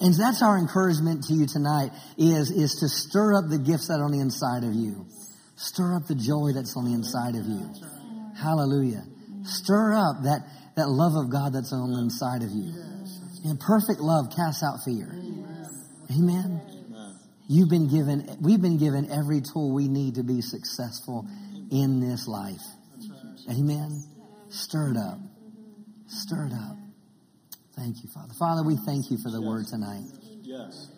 And 0.00 0.14
that's 0.14 0.42
our 0.42 0.56
encouragement 0.56 1.24
to 1.24 1.34
you 1.34 1.46
tonight 1.46 1.90
is, 2.16 2.50
is 2.50 2.76
to 2.80 2.88
stir 2.88 3.34
up 3.34 3.50
the 3.50 3.58
gifts 3.58 3.88
that 3.88 4.00
are 4.00 4.04
on 4.04 4.12
the 4.12 4.20
inside 4.20 4.64
of 4.64 4.72
you. 4.72 5.04
Stir 5.60 5.94
up 5.94 6.06
the 6.06 6.14
joy 6.14 6.52
that's 6.54 6.74
on 6.74 6.86
the 6.86 6.94
inside 6.94 7.36
of 7.36 7.44
you. 7.44 7.60
Hallelujah. 8.32 9.04
Stir 9.44 9.92
up 9.92 10.24
that, 10.24 10.40
that 10.76 10.88
love 10.88 11.12
of 11.20 11.30
God 11.30 11.52
that's 11.52 11.70
on 11.70 11.92
the 11.92 12.00
inside 12.00 12.42
of 12.42 12.48
you. 12.48 12.72
And 13.44 13.60
perfect 13.60 14.00
love 14.00 14.32
casts 14.34 14.64
out 14.64 14.80
fear. 14.88 15.12
Amen. 16.08 16.64
You've 17.46 17.68
been 17.68 17.92
given, 17.92 18.38
we've 18.40 18.62
been 18.62 18.78
given 18.78 19.12
every 19.12 19.42
tool 19.42 19.74
we 19.74 19.86
need 19.86 20.14
to 20.14 20.22
be 20.22 20.40
successful 20.40 21.28
in 21.70 22.00
this 22.00 22.26
life. 22.26 22.64
Amen. 23.50 24.02
Stir 24.48 24.92
it 24.92 24.96
up. 24.96 25.18
Stir 26.08 26.46
it 26.46 26.52
up. 26.54 26.76
Thank 27.76 28.02
you, 28.02 28.08
Father. 28.14 28.32
Father, 28.38 28.64
we 28.64 28.76
thank 28.86 29.10
you 29.10 29.18
for 29.22 29.30
the 29.30 29.42
word 29.42 29.66
tonight. 29.68 30.08
Yes. 30.40 30.88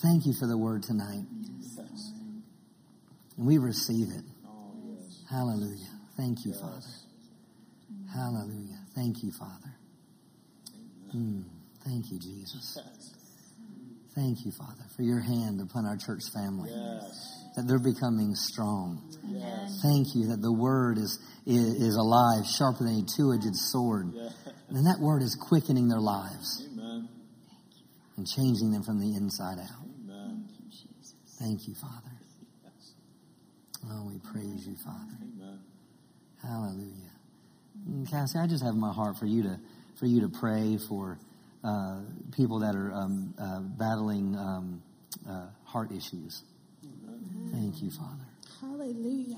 Thank 0.00 0.26
you 0.26 0.32
for 0.38 0.46
the 0.46 0.56
word 0.56 0.84
tonight. 0.84 1.26
And 3.42 3.48
we 3.48 3.58
receive 3.58 4.06
it. 4.06 4.22
Hallelujah. 5.28 5.90
Thank 6.16 6.44
you, 6.44 6.52
Father. 6.52 6.86
Hallelujah. 8.14 8.78
Thank 8.94 9.24
you, 9.24 9.32
Father. 9.36 9.74
Mm. 11.12 11.42
Thank 11.84 12.12
you, 12.12 12.20
Jesus. 12.20 12.78
Thank 14.14 14.44
you, 14.44 14.52
Father, 14.52 14.84
for 14.94 15.02
your 15.02 15.18
hand 15.18 15.60
upon 15.60 15.86
our 15.86 15.96
church 15.96 16.22
family. 16.32 16.70
Yes. 16.70 17.48
That 17.56 17.66
they're 17.66 17.82
becoming 17.82 18.36
strong. 18.36 19.10
Yes. 19.26 19.80
Thank 19.82 20.14
you 20.14 20.28
that 20.28 20.40
the 20.40 20.52
word 20.52 20.98
is, 20.98 21.18
is, 21.44 21.82
is 21.82 21.96
alive, 21.96 22.46
sharper 22.46 22.84
than 22.84 23.02
a 23.02 23.06
two-edged 23.16 23.56
sword. 23.56 24.12
Yes. 24.14 24.34
And 24.68 24.86
that 24.86 25.00
word 25.00 25.20
is 25.20 25.34
quickening 25.34 25.88
their 25.88 26.00
lives 26.00 26.64
Amen. 26.72 27.08
and 28.16 28.24
changing 28.24 28.70
them 28.70 28.84
from 28.84 29.00
the 29.00 29.16
inside 29.16 29.58
out. 29.58 29.82
Amen. 30.04 30.46
Thank 31.40 31.66
you, 31.66 31.74
Father. 31.74 32.11
Oh, 33.90 34.04
we 34.04 34.18
praise 34.18 34.66
you, 34.66 34.76
Father. 34.76 35.16
Amen. 35.22 35.58
Hallelujah. 36.42 37.10
And 37.86 38.08
Cassie, 38.08 38.38
I 38.38 38.46
just 38.46 38.62
have 38.62 38.76
my 38.76 38.92
heart 38.92 39.16
for 39.18 39.26
you 39.26 39.42
to 39.42 39.58
for 39.96 40.06
you 40.06 40.20
to 40.22 40.28
pray 40.28 40.78
for 40.88 41.18
uh, 41.64 42.00
people 42.34 42.60
that 42.60 42.74
are 42.74 42.92
um, 42.92 43.34
uh, 43.38 43.60
battling 43.60 44.36
um, 44.36 44.82
uh, 45.28 45.46
heart 45.64 45.90
issues. 45.92 46.42
Thank 47.52 47.82
you, 47.82 47.90
Father. 47.90 48.26
Hallelujah. 48.60 49.36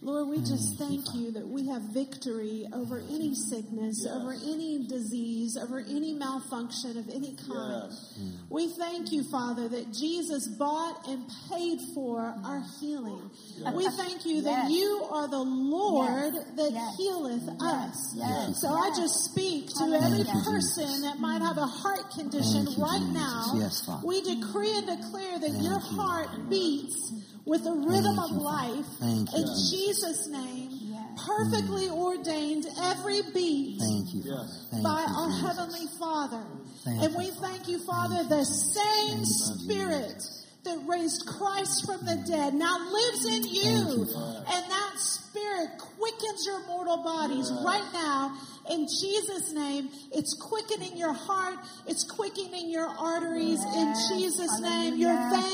Lord, 0.00 0.28
we 0.28 0.38
just 0.38 0.74
mm, 0.74 0.78
thank 0.78 1.04
you 1.14 1.32
that 1.32 1.46
we 1.46 1.66
have 1.66 1.82
victory 1.92 2.66
over 2.72 3.00
any 3.10 3.34
sickness, 3.34 4.06
over 4.08 4.32
any 4.32 4.86
disease, 4.86 5.56
over 5.60 5.80
any 5.80 6.14
malfunction 6.14 6.96
of 6.98 7.08
any 7.08 7.34
kind. 7.34 7.90
Yes. 7.90 8.14
Mm. 8.20 8.30
We 8.48 8.68
thank 8.78 9.10
you, 9.10 9.24
Father, 9.24 9.68
that 9.68 9.92
Jesus 9.92 10.46
bought 10.56 11.06
and 11.08 11.24
paid 11.50 11.80
for 11.94 12.20
our 12.44 12.62
healing. 12.80 13.28
We 13.74 13.88
thank 13.90 14.24
you 14.24 14.42
that 14.42 14.70
Yes. 14.70 14.78
you 14.78 15.06
are 15.10 15.26
the 15.26 15.42
Lord 15.42 16.32
Yes. 16.34 16.44
that 16.56 16.72
Yes. 16.72 16.96
healeth 16.96 17.48
us. 17.60 18.14
Yes. 18.14 18.60
So 18.60 18.68
I 18.68 18.90
just 18.96 19.24
speak 19.24 19.66
to 19.78 19.84
every 19.84 20.24
person 20.44 21.02
that 21.02 21.18
might 21.18 21.42
have 21.42 21.58
a 21.58 21.66
heart 21.66 22.10
condition 22.12 22.68
you, 22.68 22.82
right 22.82 23.02
now. 23.12 23.52
Yes, 23.56 23.82
We 24.04 24.20
decree 24.20 24.76
and 24.76 24.86
declare 24.86 25.40
that 25.40 25.50
Thank 25.50 25.62
your 25.64 25.78
heart 25.80 26.28
Lord. 26.38 26.50
beats 26.50 27.12
with 27.48 27.64
the 27.64 27.72
rhythm 27.72 28.16
Thank 28.16 28.30
of 28.30 28.36
you, 28.36 28.42
life. 28.42 28.86
Thank 29.00 29.32
you, 29.32 29.38
In 29.38 29.44
Jesus. 29.46 29.70
Jesus' 29.70 30.28
name, 30.28 30.68
Yes. 30.70 31.26
perfectly 31.26 31.86
mm. 31.86 31.96
ordained 31.96 32.66
every 32.82 33.22
beat 33.34 33.80
Thank 33.80 34.14
you, 34.14 34.22
Father. 34.22 34.44
Yes. 34.44 34.66
Thank 34.70 34.82
by 34.84 35.00
you, 35.00 35.14
our 35.16 35.28
Jesus. 35.28 35.42
Heavenly 35.42 35.86
Father. 35.98 36.44
Thank 36.84 37.02
and 37.02 37.14
we 37.16 37.30
thank 37.40 37.68
you, 37.68 37.78
Father, 37.86 38.22
the 38.24 38.44
same 38.44 39.24
Spirit 39.24 40.22
that 40.64 40.78
raised 40.86 41.26
Christ 41.26 41.86
from 41.86 42.04
the 42.04 42.20
mm. 42.20 42.26
dead 42.26 42.54
now 42.54 42.78
lives 42.92 43.24
in 43.26 43.44
you. 43.44 43.52
You, 43.52 44.02
and 44.02 44.70
that 44.70 44.92
Spirit 44.96 45.70
quickens 45.78 46.44
your 46.46 46.66
mortal 46.66 47.02
bodies 47.02 47.50
right 47.64 47.88
now 47.92 48.36
In 48.70 48.86
Jesus' 48.86 49.52
name, 49.52 49.88
it's 50.12 50.34
quickening 50.34 50.96
your 50.96 51.12
heart. 51.12 51.56
It's 51.86 52.04
quickening 52.04 52.68
your 52.70 52.86
arteries. 52.86 53.60
In 53.64 53.94
Jesus' 54.10 54.60
name, 54.60 54.96
your 54.96 55.16
veins 55.30 55.47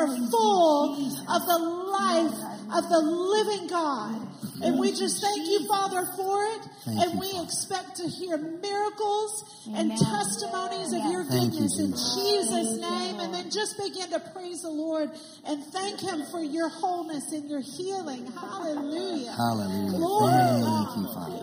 are 0.00 0.30
full 0.30 0.94
of 1.28 1.46
the 1.46 1.58
life 1.58 2.40
of 2.72 2.88
the 2.88 2.98
living 2.98 3.68
God. 3.68 4.28
And 4.62 4.78
we 4.78 4.92
just 4.92 5.22
thank 5.22 5.48
you, 5.48 5.66
Father, 5.68 6.04
for 6.16 6.44
it. 6.44 6.60
Thank 6.84 7.00
and 7.00 7.12
you, 7.14 7.20
we 7.20 7.32
Father. 7.32 7.44
expect 7.44 7.96
to 7.96 8.08
hear 8.08 8.36
miracles 8.36 9.64
and 9.72 9.90
testimonies 9.90 10.92
of 10.92 11.04
your 11.10 11.24
Thank 11.24 11.54
you, 11.54 11.64
goodness 11.64 11.80
in 11.80 11.92
Jesus. 11.92 12.14
Jesus' 12.14 12.80
name. 12.80 13.20
And 13.20 13.32
then 13.32 13.50
just 13.50 13.78
begin 13.78 14.10
to 14.10 14.20
praise 14.20 14.62
the 14.62 14.70
Lord 14.70 15.10
and 15.46 15.64
thank 15.64 16.00
Him 16.00 16.24
for 16.30 16.42
your 16.42 16.68
wholeness 16.68 17.32
and 17.32 17.48
your 17.48 17.60
healing. 17.60 18.26
Hallelujah. 18.32 19.32
Hallelujah. 19.32 19.96
Glory 19.96 20.30
Thank 20.60 20.96
you, 20.96 21.06
Father. 21.14 21.40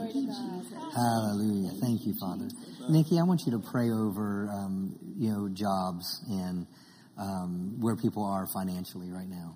Hallelujah. 0.93 1.71
Thank 1.81 2.05
you, 2.05 2.13
Father. 2.19 2.49
Nikki, 2.89 3.19
I 3.19 3.23
want 3.23 3.45
you 3.45 3.51
to 3.53 3.59
pray 3.59 3.89
over, 3.89 4.49
um, 4.49 4.95
you 5.17 5.31
know, 5.31 5.49
jobs 5.49 6.23
and 6.29 6.67
um, 7.17 7.80
where 7.80 7.95
people 7.95 8.23
are 8.23 8.45
financially 8.47 9.10
right 9.10 9.27
now. 9.27 9.56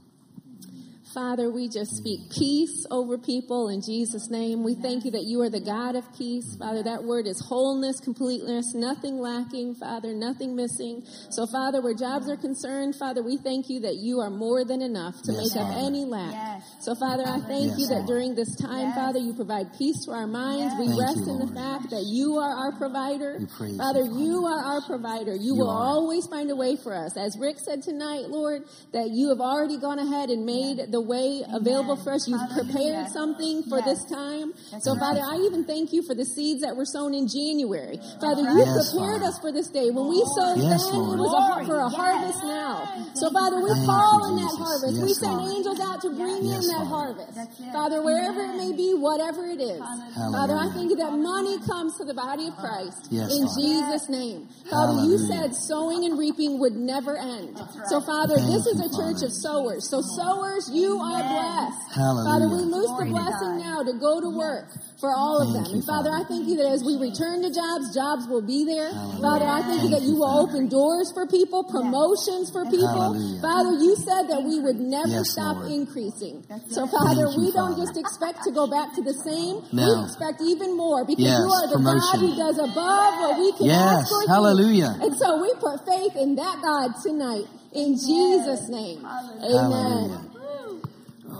Father, 1.13 1.52
we 1.52 1.67
just 1.67 1.91
speak 1.97 2.30
peace 2.32 2.86
over 2.89 3.17
people 3.17 3.67
in 3.67 3.82
Jesus' 3.82 4.30
name. 4.30 4.63
We 4.63 4.76
thank 4.76 5.04
you 5.04 5.12
that 5.12 5.24
you 5.26 5.41
are 5.41 5.50
the 5.50 5.60
God 5.60 5.95
of 5.97 6.06
peace. 6.17 6.56
Father, 6.56 6.84
that 6.84 7.04
word 7.04 7.28
is 7.28 7.43
wholeness, 7.45 8.00
completeness, 8.00 8.74
nothing 8.74 9.19
lacking, 9.19 9.76
Father, 9.76 10.13
nothing 10.13 10.56
missing. 10.56 11.04
So, 11.30 11.45
Father, 11.47 11.82
where 11.82 11.93
jobs 11.93 12.30
are 12.30 12.38
concerned, 12.38 12.95
Father, 12.95 13.21
we 13.21 13.36
thank 13.38 13.69
you 13.69 13.82
that 13.82 13.95
you 13.95 14.21
are 14.21 14.30
more 14.30 14.63
than 14.63 14.82
enough 14.82 15.21
to 15.24 15.34
Yes, 15.34 15.54
make 15.54 15.62
up 15.62 15.76
any 15.76 16.06
lack. 16.06 16.32
Yes. 16.34 16.63
So, 16.80 16.95
Father, 16.95 17.24
I 17.28 17.39
thank 17.41 17.71
Yes, 17.71 17.80
you 17.80 17.88
that 17.88 18.06
during 18.08 18.34
this 18.36 18.56
time, 18.56 18.88
Yes. 18.88 18.95
Father, 18.95 19.19
you 19.19 19.34
provide 19.34 19.74
peace 19.78 20.06
to 20.06 20.12
our 20.12 20.28
minds. 20.28 20.76
We 20.80 20.88
Thank 20.88 21.02
rest 21.02 21.17
you, 21.28 21.34
in 21.34 21.39
the 21.39 21.54
fact 21.54 21.89
that 21.91 22.04
you 22.08 22.38
are 22.38 22.52
our 22.56 22.71
provider. 22.78 23.36
We 23.38 23.45
praise 23.47 23.71
you, 23.74 23.78
Father, 23.80 24.06
Father. 24.06 24.19
you 24.19 24.45
are 24.45 24.63
our 24.63 24.82
provider. 24.88 25.36
You, 25.36 25.41
You 25.52 25.56
will 25.56 25.69
are. 25.69 25.84
always 25.84 26.26
find 26.28 26.50
a 26.52 26.56
way 26.56 26.78
for 26.78 26.93
us. 26.95 27.17
As 27.17 27.38
Rick 27.38 27.60
said 27.60 27.82
tonight, 27.84 28.30
Lord, 28.30 28.63
that 28.93 29.10
you 29.12 29.30
have 29.30 29.41
already 29.41 29.78
gone 29.78 30.00
ahead 30.00 30.30
and 30.30 30.45
made 30.45 30.91
the 30.91 31.00
way 31.01 31.43
available 31.51 31.95
for 31.97 32.13
us. 32.13 32.27
You've 32.27 32.41
prepared 32.53 33.09
something 33.09 33.63
for 33.63 33.77
Yes. 33.79 33.85
this 33.85 34.05
time. 34.11 34.53
That's 34.71 34.85
So, 34.85 34.91
right. 34.91 34.99
Father, 34.99 35.21
I 35.25 35.37
even 35.45 35.65
thank 35.65 35.91
you 35.93 36.01
for 36.03 36.13
the 36.15 36.25
seeds 36.25 36.61
that 36.61 36.75
were 36.75 36.85
sown 36.85 37.13
in 37.13 37.27
January. 37.27 37.99
Father, 38.19 38.41
you 38.41 38.57
Yes, 38.59 38.91
prepared 38.91 39.21
Father. 39.21 39.25
us 39.33 39.39
for 39.39 39.51
this 39.51 39.67
day. 39.69 39.89
When 39.91 40.07
we 40.07 40.23
sowed 40.37 40.57
Yes, 40.59 40.85
then, 40.89 40.99
Lord. 40.99 41.19
it 41.19 41.21
was 41.21 41.33
a, 41.33 41.41
har- 41.41 41.65
for 41.65 41.79
a 41.79 41.89
Yes. 41.89 41.95
harvest 41.95 42.43
now. 42.43 42.87
So, 43.15 43.29
Father, 43.31 43.61
we 43.61 43.69
Thank 43.71 43.85
call 43.85 44.19
you, 44.21 44.29
in 44.29 44.35
that 44.43 44.51
Jesus. 44.51 44.57
harvest. 44.67 45.01
we 45.01 45.13
send 45.13 45.37
Lord. 45.37 45.51
angels 45.53 45.79
out 45.79 46.01
to 46.01 46.09
bring 46.09 46.45
Yes, 46.45 46.63
in 46.63 46.67
that 46.69 46.87
Father. 46.87 47.15
harvest. 47.17 47.37
Father, 47.73 48.01
wherever 48.01 48.41
it 48.41 48.55
may 48.57 48.71
be, 48.71 48.93
whatever 48.93 49.45
it 49.47 49.59
is. 49.61 49.81
Father, 50.15 50.55
I 50.55 50.69
thank 50.73 50.89
you 50.91 50.95
that 50.97 51.13
money 51.17 51.57
comes 51.67 51.97
to 51.97 52.05
the 52.05 52.13
body 52.13 52.47
of 52.47 52.55
Christ. 52.57 53.07
Yes, 53.09 53.31
in 53.33 53.47
Father. 53.47 53.61
Jesus' 53.61 54.09
name. 54.09 54.47
Father, 54.69 55.03
you 55.03 55.17
said 55.17 55.55
sowing 55.55 56.05
and 56.05 56.17
reaping 56.17 56.59
would 56.59 56.75
never 56.75 57.17
end. 57.17 57.57
So, 57.87 58.01
Father, 58.01 58.35
Thank 58.37 58.51
this 58.51 58.65
is 58.67 58.79
a 58.79 58.89
church 58.89 59.21
Father. 59.21 59.25
of 59.27 59.33
sowers. 59.33 59.89
So, 59.89 60.01
sowers, 60.01 60.69
you 60.71 60.90
are 60.99 61.23
blessed. 61.23 61.95
Hallelujah. 61.95 62.27
Father, 62.27 62.47
we 62.49 62.62
loose 62.65 62.91
the 62.97 63.06
Glory 63.06 63.08
to 63.08 63.13
blessing 63.15 63.54
now 63.58 63.84
to 63.84 63.93
go 63.93 64.21
to 64.21 64.30
work 64.30 64.67
for 64.99 65.12
all 65.15 65.41
of 65.41 65.54
them. 65.54 65.65
you, 65.65 65.82
And 65.82 65.86
Father, 65.86 66.10
Father. 66.12 66.25
I 66.25 66.27
thank 66.27 66.47
you 66.47 66.58
that 66.58 66.69
as 66.69 66.84
we 66.84 66.95
return 66.97 67.41
to 67.41 67.49
jobs, 67.49 67.93
jobs 67.93 68.27
will 68.27 68.45
be 68.45 68.63
there. 68.65 68.93
Hallelujah. 68.93 69.21
Father, 69.21 69.47
I 69.49 69.62
thank 69.65 69.84
you 69.84 69.89
that 69.89 70.01
you 70.04 70.13
you, 70.13 70.21
will 70.21 70.39
open 70.45 70.69
doors 70.69 71.12
for 71.12 71.25
people, 71.27 71.63
promotions 71.63 72.51
for 72.51 72.65
people. 72.69 72.88
Hallelujah. 72.88 73.41
Father, 73.41 73.73
you 73.82 73.95
said 73.97 74.30
that 74.30 74.43
we 74.45 74.62
would 74.62 74.77
never 74.77 75.10
Yes, 75.10 75.34
stop 75.34 75.58
Lord. 75.58 75.71
increasing. 75.71 76.45
So. 76.69 76.86
Father, 76.88 77.25
you, 77.34 77.38
we 77.38 77.51
don't 77.51 77.77
just 77.77 77.97
expect 77.97 78.43
to 78.43 78.51
go 78.51 78.67
back 78.67 78.93
to 78.95 79.01
the 79.01 79.13
same. 79.13 79.65
No. 79.73 79.84
We 79.84 80.06
expect 80.06 80.41
even 80.41 80.77
more 80.77 81.04
because 81.04 81.25
Yes, 81.25 81.39
you 81.41 81.49
are 81.49 81.67
the 81.67 81.75
promotion. 81.82 81.99
God 81.99 82.19
who 82.19 82.32
does 82.38 82.58
above 82.60 83.12
what 83.25 83.39
we 83.39 83.51
can 83.58 83.67
Yes, 83.67 84.06
ask 84.06 84.12
or 84.12 84.27
hallelujah. 84.27 84.93
think. 84.99 85.04
And 85.04 85.13
so 85.17 85.41
we 85.41 85.49
put 85.60 85.86
faith 85.86 86.15
in 86.15 86.36
that 86.36 86.62
God 86.62 86.93
tonight. 87.01 87.45
In 87.73 87.95
Jesus' 87.95 88.69
name. 88.69 89.06
Amen. 89.41 90.31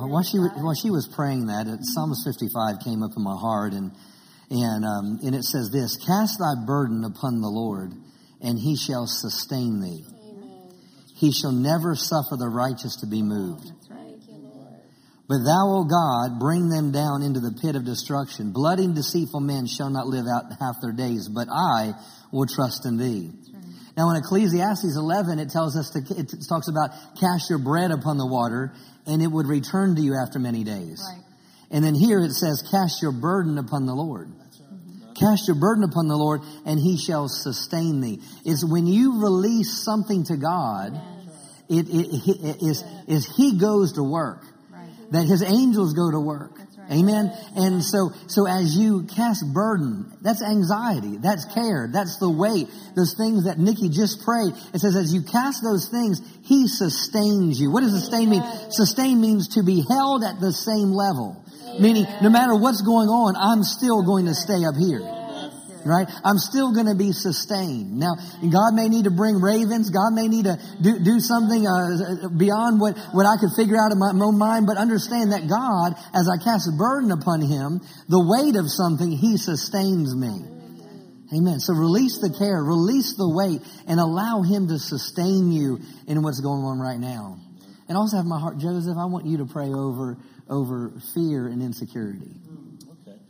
While 0.08 0.24
she, 0.24 0.38
while 0.38 0.74
she 0.74 0.90
was 0.90 1.08
praying 1.08 1.48
that, 1.48 1.68
uh, 1.68 1.78
Psalms 1.82 2.24
55 2.26 2.84
came 2.84 3.04
up 3.04 3.12
in 3.16 3.24
my 3.24 3.36
heart, 3.36 3.74
and 3.74 3.92
and 4.50 4.86
um, 4.86 5.20
and 5.24 5.36
it 5.36 5.44
says 5.44 5.70
this: 5.72 5.98
"Cast 5.98 6.40
thy 6.40 6.66
burden 6.66 7.04
upon 7.04 7.42
the 7.42 7.50
Lord, 7.50 7.94
and 8.42 8.58
He 8.58 8.76
shall 8.76 9.06
sustain 9.06 9.80
thee. 9.80 10.06
He 11.16 11.32
shall 11.32 11.52
never 11.52 11.94
suffer 11.96 12.36
the 12.36 12.50
righteous 12.50 12.98
to 13.02 13.08
be 13.08 13.22
moved. 13.22 13.70
But 15.30 15.46
thou, 15.46 15.80
O 15.80 15.86
God, 15.86 16.40
bring 16.40 16.68
them 16.68 16.92
down 16.92 17.22
into 17.22 17.40
the 17.40 17.56
pit 17.62 17.76
of 17.76 17.86
destruction. 17.86 18.52
Bloody 18.52 18.84
and 18.84 18.96
deceitful 18.96 19.40
men 19.40 19.66
shall 19.66 19.90
not 19.90 20.08
live 20.08 20.26
out 20.26 20.52
half 20.60 20.82
their 20.82 20.92
days, 20.92 21.30
but 21.30 21.48
I 21.48 21.94
will 22.34 22.48
trust 22.48 22.86
in 22.86 22.98
thee. 22.98 23.32
Now 23.98 24.10
in 24.12 24.18
Ecclesiastes 24.18 24.96
11, 24.96 25.40
it 25.40 25.50
tells 25.50 25.78
us 25.78 25.90
to, 25.92 26.00
it 26.18 26.32
talks 26.48 26.68
about 26.68 26.92
cast 27.20 27.50
your 27.50 27.60
bread 27.60 27.92
upon 27.92 28.18
the 28.18 28.26
water 28.26 28.74
and 29.06 29.22
it 29.22 29.28
would 29.28 29.48
return 29.48 29.96
to 29.96 30.02
you 30.02 30.16
after 30.16 30.40
many 30.40 30.64
days. 30.64 31.04
Right. 31.08 31.24
And 31.72 31.84
then 31.84 31.96
here 31.96 32.20
it 32.20 32.32
says 32.32 32.64
cast 32.72 33.02
your 33.02 33.12
burden 33.12 33.58
upon 33.58 33.86
the 33.86 33.94
Lord. 33.94 34.32
Cast 35.20 35.48
your 35.48 35.60
burden 35.60 35.84
upon 35.84 36.08
the 36.08 36.18
Lord 36.18 36.42
and 36.66 36.80
he 36.80 36.98
shall 36.98 37.28
sustain 37.28 38.02
thee. 38.02 38.20
Is 38.46 38.66
when 38.66 38.88
you 38.88 39.22
release 39.22 39.84
something 39.84 40.24
to 40.26 40.38
God, 40.38 41.00
it, 41.70 41.88
it, 41.88 42.28
it 42.28 42.58
is, 42.62 42.84
is 43.08 43.26
he 43.36 43.58
goes 43.58 43.94
to 43.94 44.04
work 44.04 44.44
that 45.12 45.28
his 45.28 45.44
angels 45.44 45.94
go 45.94 46.10
to 46.10 46.20
work. 46.20 46.60
Amen. 46.89 47.32
And 47.56 47.84
so, 47.84 48.12
so 48.28 48.48
as 48.48 48.76
you 48.76 49.04
cast 49.04 49.46
burden, 49.54 50.12
that's 50.22 50.44
anxiety, 50.44 51.17
that's 51.17 51.46
care, 51.54 51.89
that's 51.91 52.17
the 52.20 52.30
weight, 52.30 52.67
those 52.96 53.15
things 53.15 53.46
that 53.46 53.60
Nikki 53.60 53.89
just 53.89 54.24
prayed. 54.24 54.54
It 54.74 54.80
says, 54.80 54.96
as 54.96 55.13
you 55.13 55.22
cast 55.22 55.63
those 55.63 55.89
things, 55.89 56.22
he 56.44 56.67
sustains 56.67 57.60
you. 57.60 57.72
What 57.72 57.82
does 57.82 57.98
sustain 57.98 58.30
mean? 58.30 58.44
Sustain 58.70 59.22
means 59.22 59.56
to 59.56 59.63
be 59.63 59.84
held 59.88 60.24
at 60.24 60.39
the 60.39 60.52
same 60.52 60.91
level. 60.91 61.44
Meaning, 61.80 62.06
no 62.22 62.30
matter 62.30 62.56
what's 62.56 62.82
going 62.82 63.08
on, 63.08 63.36
I'm 63.36 63.63
still 63.63 64.04
going 64.04 64.26
to 64.26 64.34
stay 64.34 64.65
up 64.65 64.76
here 64.76 65.21
right? 65.86 66.08
I'm 66.24 66.38
still 66.38 66.74
going 66.74 66.88
to 66.88 66.96
be 66.96 67.12
sustained. 67.12 67.98
Now, 67.98 68.15
God 68.41 68.74
may 68.74 68.89
need 68.89 69.06
to 69.06 69.12
bring 69.12 69.41
ravens. 69.41 69.89
God 69.89 70.13
may 70.13 70.28
need 70.28 70.46
to 70.46 70.60
do, 70.82 71.00
do 71.00 71.20
something 71.20 71.65
uh, 71.67 72.30
beyond 72.30 72.80
what, 72.80 72.98
what 73.12 73.26
I 73.26 73.38
could 73.38 73.52
figure 73.56 73.78
out 73.78 73.91
in 73.91 74.00
my 74.00 74.12
own 74.13 74.38
mind, 74.38 74.67
but 74.67 74.78
understand 74.78 75.32
that 75.32 75.48
God, 75.48 75.94
as 76.13 76.30
I 76.30 76.41
cast 76.44 76.70
a 76.70 76.76
burden 76.78 77.12
upon 77.12 77.41
Him, 77.41 77.82
the 78.08 78.22
weight 78.22 78.56
of 78.56 78.70
something, 78.70 79.12
He 79.12 79.38
sustains 79.38 80.15
me. 80.15 80.52
Amen. 81.34 81.60
So 81.60 81.74
release 81.74 82.20
the 82.20 82.30
care, 82.30 82.62
release 82.62 83.15
the 83.15 83.30
weight, 83.30 83.62
and 83.88 84.00
allow 84.00 84.41
Him 84.41 84.67
to 84.67 84.78
sustain 84.78 85.52
you 85.52 85.80
in 86.08 86.22
what's 86.22 86.41
going 86.41 86.63
on 86.63 86.80
right 86.80 87.00
now. 87.00 87.39
And 87.88 87.98
also 87.98 88.17
have 88.17 88.26
my 88.26 88.39
heart, 88.39 88.58
Joseph, 88.58 88.98
I 88.98 89.06
want 89.06 89.26
you 89.26 89.38
to 89.39 89.46
pray 89.46 89.67
over, 89.67 90.17
over 90.50 90.94
fear 91.13 91.48
and 91.48 91.62
insecurity. 91.62 92.36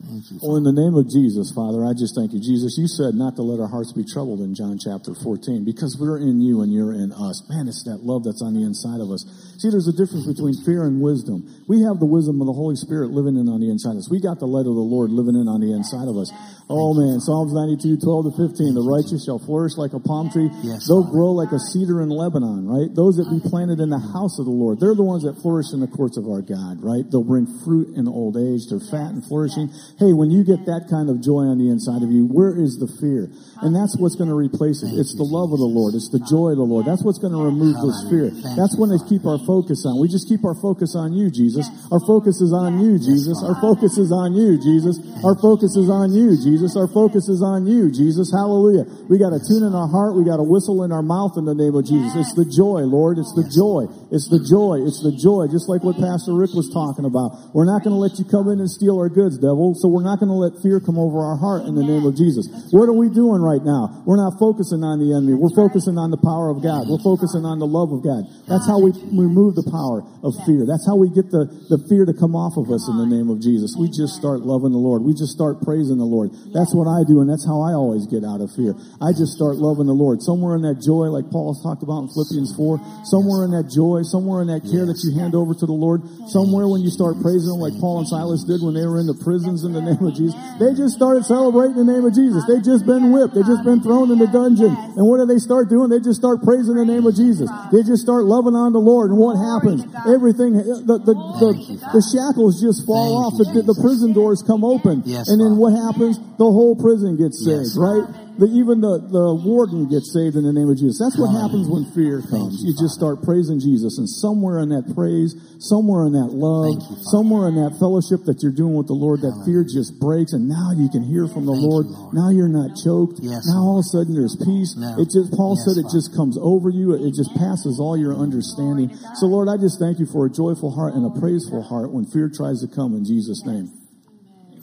Thank 0.01 0.31
you. 0.31 0.39
Well, 0.41 0.57
in 0.57 0.65
the 0.65 0.73
name 0.73 0.97
of 0.97 1.05
Jesus, 1.09 1.51
Father, 1.53 1.85
I 1.85 1.93
just 1.93 2.17
thank 2.17 2.33
you. 2.33 2.41
Jesus, 2.41 2.77
you 2.77 2.87
said 2.87 3.13
not 3.13 3.35
to 3.37 3.43
let 3.43 3.61
our 3.61 3.69
hearts 3.69 3.93
be 3.93 4.03
troubled 4.03 4.41
in 4.41 4.55
John 4.55 4.77
chapter 4.81 5.13
14 5.13 5.63
because 5.63 5.97
we're 5.99 6.17
in 6.17 6.41
you 6.41 6.61
and 6.61 6.73
you're 6.73 6.93
in 6.93 7.13
us. 7.13 7.41
Man, 7.49 7.67
it's 7.69 7.83
that 7.85 8.01
love 8.01 8.23
that's 8.25 8.41
on 8.41 8.53
the 8.57 8.65
inside 8.65 8.99
of 8.99 9.13
us. 9.13 9.21
See, 9.61 9.69
there's 9.69 9.87
a 9.87 9.93
difference 9.93 10.25
between 10.25 10.57
fear 10.65 10.83
and 10.89 10.99
wisdom. 11.01 11.45
We 11.69 11.85
have 11.85 12.01
the 12.01 12.09
wisdom 12.09 12.41
of 12.41 12.49
the 12.49 12.57
Holy 12.57 12.75
Spirit 12.75 13.13
living 13.13 13.37
in 13.37 13.45
on 13.45 13.61
the 13.61 13.69
inside 13.69 13.93
of 13.93 14.01
us. 14.01 14.09
We 14.09 14.17
got 14.19 14.41
the 14.41 14.49
light 14.49 14.65
of 14.65 14.73
the 14.73 14.83
Lord 14.83 15.13
living 15.13 15.37
in 15.37 15.45
on 15.45 15.61
the 15.61 15.69
inside 15.71 16.09
of 16.09 16.17
us. 16.17 16.33
Oh 16.71 16.95
man, 16.95 17.19
Psalms 17.19 17.51
92, 17.53 17.99
12 17.99 18.31
to 18.31 18.47
15. 18.47 18.73
The 18.73 18.81
righteous 18.87 19.27
shall 19.27 19.37
flourish 19.43 19.75
like 19.75 19.91
a 19.93 19.99
palm 19.99 20.31
tree. 20.31 20.49
Yes, 20.63 20.87
They'll 20.87 21.03
Father. 21.03 21.13
grow 21.13 21.35
like 21.35 21.51
a 21.51 21.59
cedar 21.59 21.99
in 22.01 22.09
Lebanon, 22.09 22.63
right? 22.65 22.87
Those 22.89 23.19
that 23.19 23.27
be 23.27 23.43
planted 23.43 23.83
in 23.83 23.91
the 23.91 23.99
house 23.99 24.39
of 24.39 24.47
the 24.47 24.55
Lord. 24.55 24.79
They're 24.79 24.95
the 24.95 25.03
ones 25.05 25.27
that 25.27 25.35
flourish 25.43 25.75
in 25.75 25.83
the 25.83 25.91
courts 25.91 26.15
of 26.17 26.25
our 26.31 26.41
God, 26.41 26.79
right? 26.81 27.03
They'll 27.05 27.27
bring 27.27 27.45
fruit 27.67 27.93
in 27.99 28.07
old 28.07 28.39
age. 28.39 28.65
They're 28.71 28.81
fat 28.81 29.11
and 29.13 29.21
flourishing. 29.27 29.67
Hey, 30.01 30.17
when 30.17 30.33
you 30.33 30.41
get 30.41 30.65
that 30.65 30.89
kind 30.89 31.13
of 31.13 31.21
joy 31.21 31.45
on 31.45 31.61
the 31.61 31.69
inside 31.69 32.01
of 32.01 32.09
you, 32.09 32.25
where 32.25 32.57
is 32.57 32.81
the 32.81 32.89
fear? 32.97 33.29
And 33.61 33.69
that's 33.69 33.93
what's 34.01 34.17
going 34.17 34.33
to 34.33 34.39
replace 34.39 34.81
it. 34.81 34.97
It's 34.97 35.13
the 35.13 35.21
love 35.21 35.53
of 35.53 35.61
the 35.61 35.69
Lord. 35.69 35.93
It's 35.93 36.09
the 36.09 36.17
joy 36.25 36.57
of 36.57 36.59
the 36.59 36.65
Lord. 36.65 36.89
That's 36.89 37.05
what's 37.05 37.21
going 37.21 37.37
to 37.37 37.43
remove 37.45 37.77
this 37.77 38.09
fear. 38.09 38.33
That's 38.57 38.73
when 38.81 38.89
they 38.89 38.97
keep 39.05 39.29
our 39.29 39.37
focus 39.45 39.85
on. 39.85 40.01
We 40.01 40.09
just 40.09 40.25
keep 40.25 40.41
our 40.41 40.57
focus 40.57 40.97
on 40.97 41.13
you, 41.13 41.29
Jesus. 41.29 41.69
Our 41.93 42.01
focus 42.01 42.41
is 42.41 42.49
on 42.49 42.81
you, 42.81 42.97
Jesus. 42.97 43.37
Our 43.45 43.53
focus 43.61 44.01
is 44.01 44.09
on 44.09 44.33
you, 44.33 44.57
Jesus. 44.57 44.97
Our 45.21 45.37
focus 45.37 45.77
is 45.77 45.85
on 45.85 46.17
you, 46.17 46.33
Jesus. 46.33 46.73
Our 46.73 46.89
focus 46.89 47.29
is 47.29 47.45
on 47.45 47.69
you, 47.69 47.93
Jesus. 47.93 48.33
Hallelujah. 48.33 48.89
We 49.05 49.21
got 49.21 49.37
a 49.37 49.41
tune 49.45 49.61
in 49.61 49.77
our 49.77 49.85
heart. 49.85 50.17
We 50.17 50.25
got 50.25 50.41
a 50.41 50.47
whistle 50.49 50.81
in 50.81 50.89
our 50.89 51.05
mouth 51.05 51.37
in 51.37 51.45
the 51.45 51.53
name 51.53 51.77
of 51.77 51.85
Jesus. 51.85 52.17
It's 52.17 52.33
the 52.33 52.49
joy, 52.49 52.89
Lord. 52.89 53.21
It's 53.21 53.37
the 53.37 53.45
joy. 53.45 53.85
It's 54.09 54.25
the 54.33 54.41
joy. 54.41 54.81
It's 54.81 55.05
the 55.05 55.13
joy. 55.13 55.45
Just 55.53 55.69
like 55.69 55.85
what 55.85 56.01
Pastor 56.01 56.33
Rick 56.33 56.57
was 56.57 56.73
talking 56.73 57.05
about. 57.05 57.53
We're 57.53 57.69
not 57.69 57.85
going 57.85 57.93
to 57.93 58.01
let 58.01 58.17
you 58.17 58.25
come 58.25 58.49
in 58.49 58.57
and 58.57 58.65
steal 58.65 58.97
our 58.97 59.13
goods, 59.13 59.37
devil. 59.37 59.77
So 59.77 59.90
we're 59.91 60.07
not 60.07 60.23
going 60.23 60.31
to 60.31 60.39
let 60.39 60.55
fear 60.63 60.79
come 60.79 60.97
over 60.97 61.19
our 61.19 61.35
heart 61.35 61.67
in 61.67 61.75
the 61.75 61.83
name 61.83 62.07
of 62.07 62.15
Jesus. 62.15 62.47
What 62.71 62.87
are 62.87 62.95
we 62.95 63.11
doing 63.11 63.43
right 63.43 63.61
now? 63.61 64.01
We're 64.07 64.19
not 64.19 64.39
focusing 64.39 64.81
on 64.81 65.03
the 65.03 65.11
enemy. 65.11 65.35
We're 65.35 65.53
focusing 65.53 65.99
on 65.99 66.09
the 66.09 66.21
power 66.23 66.49
of 66.49 66.63
God. 66.63 66.87
We're 66.87 67.03
focusing 67.03 67.43
on 67.43 67.59
the 67.59 67.67
love 67.67 67.91
of 67.91 68.01
God. 68.01 68.23
That's 68.47 68.63
how 68.65 68.79
we 68.79 68.95
remove 69.11 69.59
the 69.59 69.67
power 69.67 70.01
of 70.23 70.33
fear. 70.47 70.63
That's 70.63 70.87
how 70.87 70.95
we 70.95 71.11
get 71.11 71.29
the, 71.29 71.49
the 71.67 71.79
fear 71.91 72.07
to 72.07 72.15
come 72.15 72.33
off 72.33 72.55
of 72.55 72.71
us 72.71 72.87
in 72.87 72.95
the 72.97 73.09
name 73.09 73.27
of 73.27 73.43
Jesus. 73.43 73.75
We 73.75 73.91
just 73.91 74.15
start 74.15 74.47
loving 74.47 74.71
the 74.71 74.81
Lord. 74.81 75.03
We 75.03 75.11
just 75.11 75.35
start 75.35 75.61
praising 75.61 75.97
the 75.97 76.07
Lord. 76.07 76.31
That's 76.53 76.71
what 76.71 76.87
I 76.87 77.03
do, 77.03 77.19
and 77.19 77.27
that's 77.27 77.43
how 77.43 77.59
I 77.61 77.75
always 77.75 78.07
get 78.07 78.23
out 78.23 78.39
of 78.39 78.53
fear. 78.53 78.77
I 79.01 79.11
just 79.11 79.33
start 79.33 79.57
loving 79.57 79.89
the 79.89 79.97
Lord. 79.97 80.21
Somewhere 80.21 80.55
in 80.55 80.63
that 80.63 80.79
joy, 80.79 81.09
like 81.09 81.27
Paul 81.33 81.57
talked 81.59 81.83
about 81.83 82.05
in 82.05 82.09
Philippians 82.13 82.53
4, 82.55 83.03
somewhere 83.09 83.43
in 83.43 83.51
that 83.57 83.67
joy, 83.67 84.05
somewhere 84.05 84.45
in 84.45 84.49
that 84.53 84.63
care 84.63 84.85
that 84.85 85.01
you 85.01 85.17
hand 85.17 85.33
over 85.33 85.57
to 85.57 85.65
the 85.65 85.75
Lord, 85.75 86.05
somewhere 86.29 86.69
when 86.69 86.85
you 86.85 86.93
start 86.93 87.17
praising 87.19 87.49
Him 87.49 87.61
like 87.61 87.75
Paul 87.81 88.05
and 88.05 88.07
Silas 88.07 88.45
did 88.45 88.61
when 88.61 88.77
they 88.77 88.85
were 88.85 89.01
in 89.01 89.09
the 89.09 89.17
prisons 89.17 89.65
in 89.65 89.73
the 89.73 89.80
name 89.81 90.01
of 90.01 90.13
Jesus, 90.13 90.37
they 90.61 90.71
just 90.77 90.95
started 90.95 91.25
celebrating 91.25 91.75
the 91.75 91.87
name 91.87 92.05
of 92.05 92.13
Jesus. 92.13 92.45
They 92.45 92.61
just 92.61 92.85
been 92.85 93.11
whipped. 93.11 93.33
They 93.33 93.41
just 93.41 93.65
been 93.65 93.81
thrown 93.81 94.11
in 94.13 94.17
the 94.21 94.29
dungeon. 94.29 94.71
And 94.71 95.03
what 95.05 95.17
do 95.19 95.25
they 95.25 95.41
start 95.41 95.69
doing? 95.69 95.89
They 95.89 95.99
just 95.99 96.21
start 96.21 96.41
praising 96.45 96.75
the 96.75 96.85
name 96.85 97.05
of 97.05 97.15
Jesus. 97.15 97.49
They 97.73 97.83
just 97.83 98.01
start 98.05 98.25
loving 98.25 98.55
on 98.55 98.73
the 98.73 98.83
Lord. 98.83 99.11
And 99.11 99.19
what 99.19 99.35
happens? 99.37 99.83
Everything, 100.07 100.55
the, 100.57 100.97
the, 101.01 101.13
the, 101.13 101.51
the 101.97 102.03
shackles 102.13 102.61
just 102.61 102.85
fall 102.85 103.25
off. 103.25 103.33
The, 103.37 103.61
the 103.65 103.77
prison 103.81 104.13
doors 104.13 104.43
come 104.45 104.63
open. 104.63 105.03
And 105.29 105.37
then 105.41 105.57
what 105.57 105.73
happens? 105.73 106.17
The 106.37 106.49
whole 106.49 106.75
prison 106.75 107.17
gets 107.17 107.43
saved, 107.43 107.75
right? 107.77 108.05
The, 108.41 108.49
even 108.57 108.81
the, 108.81 108.97
the 108.97 109.37
warden 109.37 109.85
gets 109.85 110.09
saved 110.09 110.33
in 110.33 110.41
the 110.41 110.49
name 110.49 110.65
of 110.65 110.73
Jesus. 110.73 110.97
That's 110.97 111.13
what 111.13 111.29
happens 111.29 111.69
when 111.69 111.85
fear 111.93 112.25
comes. 112.25 112.65
you, 112.65 112.73
just 112.73 112.97
start 112.97 113.21
praising 113.21 113.61
Jesus, 113.61 114.01
and 114.01 114.09
somewhere 114.09 114.57
in 114.65 114.73
that 114.73 114.97
praise, 114.97 115.37
somewhere 115.61 116.09
in 116.09 116.17
that 116.17 116.33
love, 116.33 116.73
Thank 116.73 116.89
you, 116.89 116.97
Father. 117.05 117.13
somewhere 117.13 117.45
in 117.53 117.61
that 117.61 117.77
fellowship 117.77 118.25
that 118.25 118.41
you're 118.41 118.57
doing 118.57 118.73
with 118.73 118.89
the 118.89 118.97
Lord, 118.97 119.21
that 119.21 119.45
fear 119.45 119.61
just 119.61 120.01
breaks, 120.01 120.33
and 120.33 120.49
now 120.49 120.73
you 120.73 120.89
can 120.89 121.05
hear 121.05 121.29
from 121.29 121.45
the 121.45 121.53
Lord. 121.53 121.85
Now 122.17 122.33
you're 122.33 122.49
not 122.49 122.73
choked. 122.81 123.21
Now 123.21 123.61
all 123.61 123.77
of 123.77 123.85
a 123.85 123.89
sudden 123.93 124.17
there's 124.17 124.33
peace. 124.33 124.73
It 124.97 125.13
just 125.13 125.37
Paul 125.37 125.53
said 125.53 125.77
it 125.77 125.93
just 125.93 126.17
comes 126.17 126.33
over 126.41 126.73
you. 126.73 126.97
It 126.97 127.13
just 127.13 127.29
passes 127.37 127.77
all 127.77 127.93
your 127.93 128.17
understanding. 128.17 128.89
So 129.21 129.29
Lord, 129.29 129.53
I 129.53 129.61
just 129.61 129.77
thank 129.77 130.01
you 130.01 130.09
for 130.09 130.25
a 130.25 130.33
joyful 130.33 130.73
heart 130.73 130.97
and 130.97 131.05
a 131.05 131.13
praiseful 131.13 131.61
heart 131.61 131.93
when 131.93 132.09
fear 132.09 132.25
tries 132.25 132.65
to 132.65 132.69
come 132.73 132.97
in 132.97 133.05
Jesus' 133.05 133.45
name. 133.45 133.69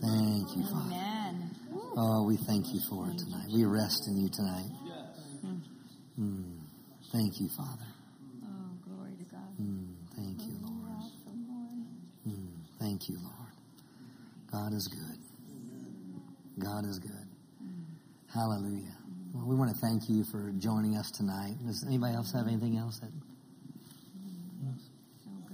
Thank 0.02 0.50
you, 0.58 0.66
Father. 0.66 0.97
Amen. 1.98 2.10
Oh, 2.10 2.22
we 2.26 2.36
thank 2.36 2.72
you 2.72 2.80
for 2.88 3.08
it 3.08 3.18
tonight. 3.18 3.48
We 3.52 3.64
rest 3.64 4.06
in 4.06 4.16
you 4.16 4.28
tonight. 4.28 4.70
Mm. 6.18 6.58
Thank 7.12 7.40
you, 7.40 7.48
Father. 7.48 7.86
Oh, 8.44 8.48
glory 8.84 9.12
to 9.18 9.24
God. 9.24 9.60
Mm. 9.60 9.94
Thank 10.16 10.42
you, 10.42 10.58
Lord. 10.62 11.12
Mm. 12.28 12.48
Thank 12.80 13.08
you, 13.08 13.18
Lord. 13.22 13.52
God 14.50 14.72
is 14.74 14.88
good. 14.88 15.18
God 16.58 16.84
is 16.86 16.98
good. 16.98 17.10
Hallelujah. 18.32 18.94
Well, 19.32 19.46
we 19.46 19.56
want 19.56 19.70
to 19.70 19.76
thank 19.78 20.08
you 20.08 20.24
for 20.24 20.52
joining 20.58 20.96
us 20.96 21.10
tonight. 21.10 21.54
Does 21.64 21.84
anybody 21.86 22.14
else 22.14 22.32
have 22.32 22.46
anything 22.46 22.76
else? 22.76 22.98
That, 22.98 23.10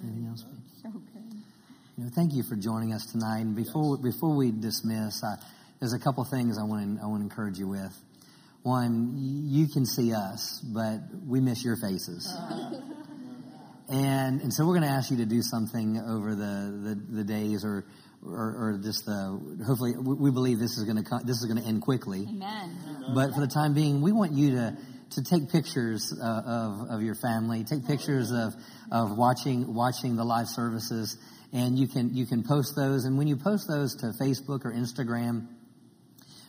anything 0.02 0.26
else? 0.28 0.44
So 0.82 0.90
good. 0.90 1.22
You 1.96 2.04
know, 2.04 2.10
thank 2.14 2.32
you 2.32 2.42
for 2.42 2.56
joining 2.56 2.92
us 2.92 3.06
tonight. 3.06 3.40
And 3.40 3.54
before 3.54 3.98
before 3.98 4.34
we 4.34 4.50
dismiss, 4.50 5.22
I, 5.22 5.36
there's 5.84 5.92
a 5.92 5.98
couple 5.98 6.24
things 6.24 6.56
I 6.58 6.62
want 6.62 6.96
to 6.96 7.02
I 7.02 7.06
want 7.06 7.20
to 7.20 7.24
encourage 7.24 7.58
you 7.58 7.68
with. 7.68 7.94
One, 8.62 9.12
you 9.18 9.68
can 9.68 9.84
see 9.84 10.14
us, 10.14 10.58
but 10.64 11.00
we 11.26 11.40
miss 11.40 11.62
your 11.62 11.76
faces. 11.76 12.34
And 13.86 14.40
and 14.40 14.50
so 14.50 14.64
we're 14.66 14.78
going 14.78 14.88
to 14.88 14.94
ask 14.94 15.10
you 15.10 15.18
to 15.18 15.26
do 15.26 15.42
something 15.42 16.00
over 16.00 16.34
the 16.34 16.94
the, 16.96 17.16
the 17.16 17.24
days 17.24 17.64
or. 17.64 17.84
Or, 18.26 18.32
or 18.32 18.80
just 18.82 19.04
the 19.04 19.38
hopefully 19.66 19.92
we 20.00 20.14
we 20.14 20.30
believe 20.30 20.58
this 20.58 20.78
is 20.78 20.84
going 20.84 21.04
to 21.04 21.20
this 21.26 21.36
is 21.36 21.44
going 21.44 21.60
to 21.62 21.68
end 21.68 21.82
quickly. 21.82 22.24
Amen. 22.26 23.12
But 23.14 23.34
for 23.34 23.40
the 23.42 23.46
time 23.46 23.74
being, 23.74 24.00
we 24.00 24.12
want 24.12 24.32
you 24.32 24.52
to 24.52 24.78
to 25.10 25.22
take 25.22 25.52
pictures 25.52 26.10
uh, 26.18 26.40
of 26.46 26.88
of 26.88 27.02
your 27.02 27.16
family, 27.16 27.64
take 27.64 27.86
pictures 27.86 28.32
of 28.32 28.54
of 28.90 29.18
watching 29.18 29.74
watching 29.74 30.16
the 30.16 30.24
live 30.24 30.48
services, 30.48 31.18
and 31.52 31.78
you 31.78 31.86
can 31.86 32.14
you 32.14 32.24
can 32.24 32.42
post 32.42 32.72
those. 32.74 33.04
And 33.04 33.18
when 33.18 33.28
you 33.28 33.36
post 33.36 33.68
those 33.68 33.94
to 33.96 34.12
Facebook 34.18 34.64
or 34.64 34.72
Instagram, 34.72 35.48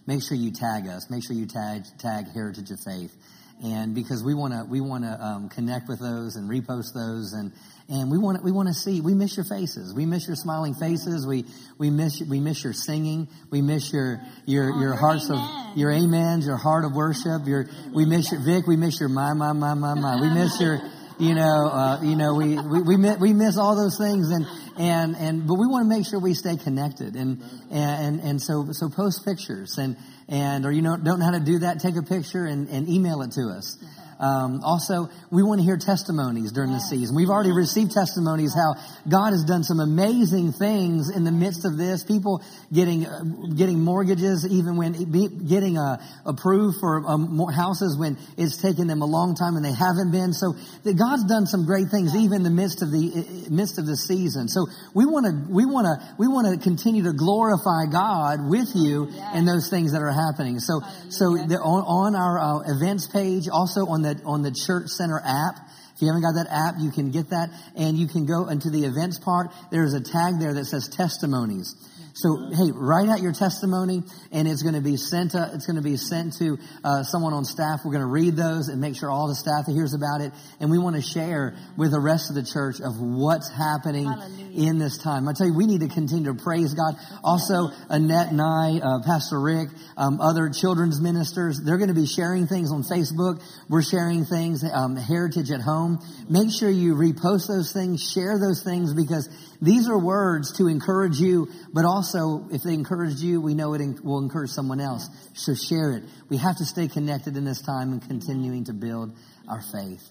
make 0.06 0.22
sure 0.24 0.38
you 0.38 0.52
tag 0.52 0.88
us. 0.88 1.10
Make 1.10 1.26
sure 1.26 1.36
you 1.36 1.46
tag 1.46 1.84
tag 2.00 2.26
Heritage 2.34 2.72
of 2.72 2.80
Faith, 2.86 3.16
and 3.64 3.96
because 3.96 4.24
we 4.24 4.34
want 4.34 4.54
to 4.54 4.66
we 4.70 4.82
want 4.82 5.04
to 5.04 5.24
um, 5.24 5.50
connect 5.50 5.88
with 5.88 6.00
those 6.00 6.36
and 6.36 6.50
repost 6.50 6.94
those, 6.94 7.34
and 7.34 7.52
and 7.88 8.12
we 8.12 8.18
want 8.18 8.44
we 8.44 8.52
want 8.52 8.68
to 8.68 8.74
see. 8.74 9.02
We 9.02 9.14
miss 9.14 9.38
your 9.38 9.46
faces. 9.46 9.94
We 9.94 10.06
miss 10.06 10.28
your 10.28 10.36
smiling 10.36 10.74
faces. 10.74 11.26
We 11.28 11.46
we 11.78 11.90
miss 11.90 12.22
we 12.22 12.40
miss 12.40 12.64
your 12.64 12.74
singing. 12.74 13.28
We 13.52 13.62
miss 13.62 13.94
your 13.94 14.22
your 14.46 14.70
your 14.70 14.80
your 14.80 14.96
hearts 14.96 15.30
amen. 15.30 15.72
of 15.72 15.78
your 15.78 15.94
amens, 15.94 16.46
your 16.48 16.58
heart 16.58 16.86
of 16.86 16.94
worship. 16.94 17.46
Your 17.46 17.68
we 17.94 18.06
miss 18.06 18.32
your 18.32 18.42
Vic. 18.42 18.68
We 18.68 18.76
miss 18.76 19.00
your 19.00 19.10
my 19.10 19.34
my 19.34 19.54
my 19.54 19.74
my 19.74 19.94
my. 19.94 20.20
We 20.20 20.30
miss 20.34 20.60
your 20.60 20.80
you 21.20 21.34
know 21.34 21.70
uh, 21.72 22.02
you 22.02 22.16
know 22.16 22.34
we 22.34 22.58
we 22.58 22.98
we 23.16 23.34
miss, 23.34 23.58
all 23.58 23.76
those 23.76 23.98
things 23.98 24.30
and 24.32 24.46
and 24.78 25.16
and 25.16 25.48
but 25.48 25.56
we 25.56 25.68
want 25.68 25.90
to 25.90 25.90
make 25.90 26.06
sure 26.06 26.20
we 26.20 26.34
stay 26.34 26.58
connected 26.58 27.16
and 27.16 27.42
and 27.72 28.20
and 28.20 28.42
so 28.42 28.68
so 28.72 28.90
post 28.90 29.24
pictures 29.26 29.78
and 29.78 29.96
and 30.28 30.66
or 30.66 30.72
you 30.72 30.82
know 30.82 30.98
don't 30.98 31.20
know 31.20 31.26
how 31.26 31.32
to 31.32 31.40
do 31.40 31.60
that 31.60 31.80
take 31.80 31.96
a 31.96 32.04
picture 32.04 32.46
and, 32.46 32.68
and 32.70 32.90
email 32.90 33.22
it 33.22 33.32
to 33.32 33.48
us 33.50 33.78
um, 34.20 34.62
also 34.64 35.10
we 35.32 35.44
want 35.44 35.60
to 35.60 35.66
hear 35.66 35.78
testimonies 35.78 36.52
during 36.52 36.72
the 36.72 36.80
season. 36.80 37.16
We've 37.16 37.30
already 37.30 37.52
received 37.52 37.92
testimonies 37.92 38.54
how 38.54 38.76
god 39.10 39.32
has 39.32 39.44
done 39.44 39.64
some 39.64 39.80
amazing 39.80 40.54
things 40.54 41.10
in 41.10 41.24
the 41.24 41.32
midst 41.32 41.66
of 41.66 41.78
this. 41.78 42.04
People 42.04 42.42
getting 42.72 43.06
uh, 43.06 43.24
getting 43.56 43.82
mortgages 43.82 44.48
even 44.50 44.78
when 44.78 45.12
be, 45.12 45.28
getting 45.28 45.78
uh, 45.78 45.98
approved 46.26 46.80
for 46.80 47.04
um, 47.06 47.36
more 47.36 47.52
houses 47.52 47.98
when 47.98 48.18
it's 48.38 48.62
taken 48.62 48.88
them 48.88 49.02
a 49.02 49.06
long 49.06 49.36
time 49.36 49.56
and 49.56 49.66
they 49.66 49.76
haven't 49.76 50.12
been. 50.12 50.32
So 50.32 50.56
that 50.84 50.96
god's 50.98 51.26
done 51.26 51.46
some 51.46 51.66
great 51.66 51.90
things 51.90 52.16
even 52.16 52.38
in 52.38 52.44
the 52.44 52.56
midst 52.56 52.82
of 52.82 52.92
the 52.92 53.48
midst 53.50 53.80
of 53.80 53.86
the 53.86 53.98
season. 53.98 54.48
So 54.48 54.68
we 54.94 55.06
want 55.06 55.26
to 55.26 55.52
we 55.52 55.66
want 55.66 55.88
to 55.92 56.16
we 56.18 56.28
want 56.28 56.48
to 56.48 56.64
continue 56.64 57.04
to 57.04 57.14
glorify 57.14 57.92
god 57.92 58.48
with 58.48 58.72
you 58.76 59.12
in 59.34 59.44
those 59.46 59.70
things 59.70 59.92
that 59.92 60.02
are 60.02 60.16
happening. 60.16 60.60
So 60.60 60.80
so 61.10 61.36
the, 61.36 61.60
on, 61.60 61.84
on 61.84 62.16
our 62.16 62.40
uh, 62.40 62.76
events 62.80 63.08
page 63.08 63.50
also 63.52 63.88
on 63.88 64.05
the 64.06 64.24
on 64.24 64.42
the 64.42 64.52
church 64.52 64.88
center 64.88 65.20
app 65.20 65.58
if 65.96 66.02
you 66.02 66.10
haven't 66.10 66.24
got 66.24 66.36
that 66.36 66.52
app, 66.52 66.76
you 66.78 66.92
can 66.92 67.12
get 67.12 67.30
that 67.30 67.50
and 67.78 67.98
you 67.98 68.08
can 68.08 68.26
go 68.26 68.50
into 68.50 68.70
the 68.70 68.84
events 68.84 69.18
part. 69.18 69.48
There's 69.72 69.94
a 69.94 70.02
tag 70.02 70.40
there 70.40 70.54
that 70.54 70.66
says 70.66 70.90
testimonies. 70.90 71.74
So 72.18 72.48
hey, 72.50 72.72
write 72.74 73.10
out 73.10 73.22
your 73.22 73.34
testimony, 73.34 74.02
and 74.32 74.48
it's 74.48 74.64
going 74.64 74.76
to 74.76 74.82
be 74.82 74.96
sent. 74.96 75.32
To, 75.32 75.52
it's 75.54 75.66
going 75.66 75.76
to 75.76 75.82
be 75.82 75.98
sent 75.98 76.38
to 76.40 76.58
uh, 76.82 77.04
someone 77.04 77.34
on 77.34 77.44
staff. 77.44 77.82
We're 77.84 77.92
going 77.92 78.08
to 78.08 78.10
read 78.10 78.38
those 78.38 78.70
and 78.70 78.80
make 78.80 78.96
sure 78.96 79.10
all 79.12 79.28
the 79.28 79.36
staff 79.36 79.66
hears 79.68 79.94
about 79.94 80.22
it, 80.22 80.32
and 80.62 80.72
we 80.72 80.80
want 80.80 80.96
to 80.96 81.02
share 81.02 81.58
with 81.76 81.92
the 81.92 82.00
rest 82.00 82.30
of 82.30 82.36
the 82.36 82.44
church 82.44 82.80
of 82.80 83.02
what's 83.02 83.52
happening 83.52 84.06
Hallelujah. 84.06 84.70
in 84.70 84.80
this 84.80 84.98
time. 84.98 85.28
I 85.28 85.34
tell 85.34 85.46
you, 85.46 85.54
we 85.54 85.66
need 85.66 85.82
to 85.82 85.90
continue 85.90 86.32
to 86.32 86.42
praise 86.42 86.74
God. 86.74 86.96
Also, 87.22 87.72
Annette 87.90 88.32
and 88.32 88.40
I, 88.40 88.80
uh, 88.80 89.04
Pastor 89.04 89.38
Rick, 89.38 89.68
um, 89.98 90.22
other 90.22 90.50
children's 90.50 91.02
ministers, 91.02 91.60
they're 91.66 91.78
going 91.78 91.92
to 91.92 92.00
be 92.00 92.08
sharing 92.08 92.48
things 92.48 92.72
on 92.72 92.84
Facebook. 92.84 93.44
We're 93.68 93.84
sharing 93.84 94.24
things, 94.24 94.64
um, 94.64 94.96
Heritage 94.96 95.52
at 95.52 95.60
Home. 95.60 96.00
Make 96.30 96.48
sure 96.50 96.70
you 96.70 96.96
repost 96.96 97.50
those 97.50 97.74
things, 97.74 98.00
share 98.00 98.40
those 98.40 98.64
things, 98.64 98.94
because 98.94 99.28
these 99.62 99.88
are 99.90 99.98
words 99.98 100.58
to 100.58 100.68
encourage 100.68 101.20
you, 101.20 101.48
but 101.74 101.86
also 101.86 102.48
if 102.52 102.64
they 102.64 102.74
encourage 102.74 103.22
you, 103.22 103.42
we 103.42 103.54
know 103.54 103.74
it 103.74 104.04
will 104.04 104.20
encourage 104.20 104.52
someone 104.52 104.80
else. 104.80 105.08
So 105.34 105.54
share 105.54 105.92
it. 105.92 106.04
We 106.30 106.38
have 106.38 106.58
to 106.58 106.66
stay 106.66 106.88
connected 106.88 107.38
in 107.38 107.46
this 107.46 107.62
time 107.62 107.92
and 107.92 108.02
continuing 108.02 108.66
to 108.66 108.74
build 108.74 109.16
our 109.48 109.62
faith. 109.62 110.04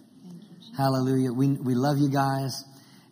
Hallelujah. 0.77 1.33
We, 1.33 1.49
we 1.49 1.75
love 1.75 1.99
you 1.99 2.11
guys 2.11 2.65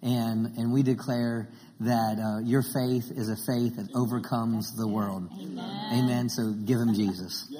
and, 0.02 0.56
and 0.56 0.72
we 0.72 0.82
declare 0.82 1.48
that 1.80 2.18
uh, 2.18 2.40
your 2.44 2.62
faith 2.62 3.10
is 3.10 3.28
a 3.28 3.36
faith 3.36 3.76
that 3.76 3.88
overcomes 3.94 4.76
the 4.76 4.86
world. 4.86 5.28
Amen. 5.92 6.28
So 6.28 6.52
give 6.52 6.78
him 6.78 6.94
Jesus. 6.94 7.52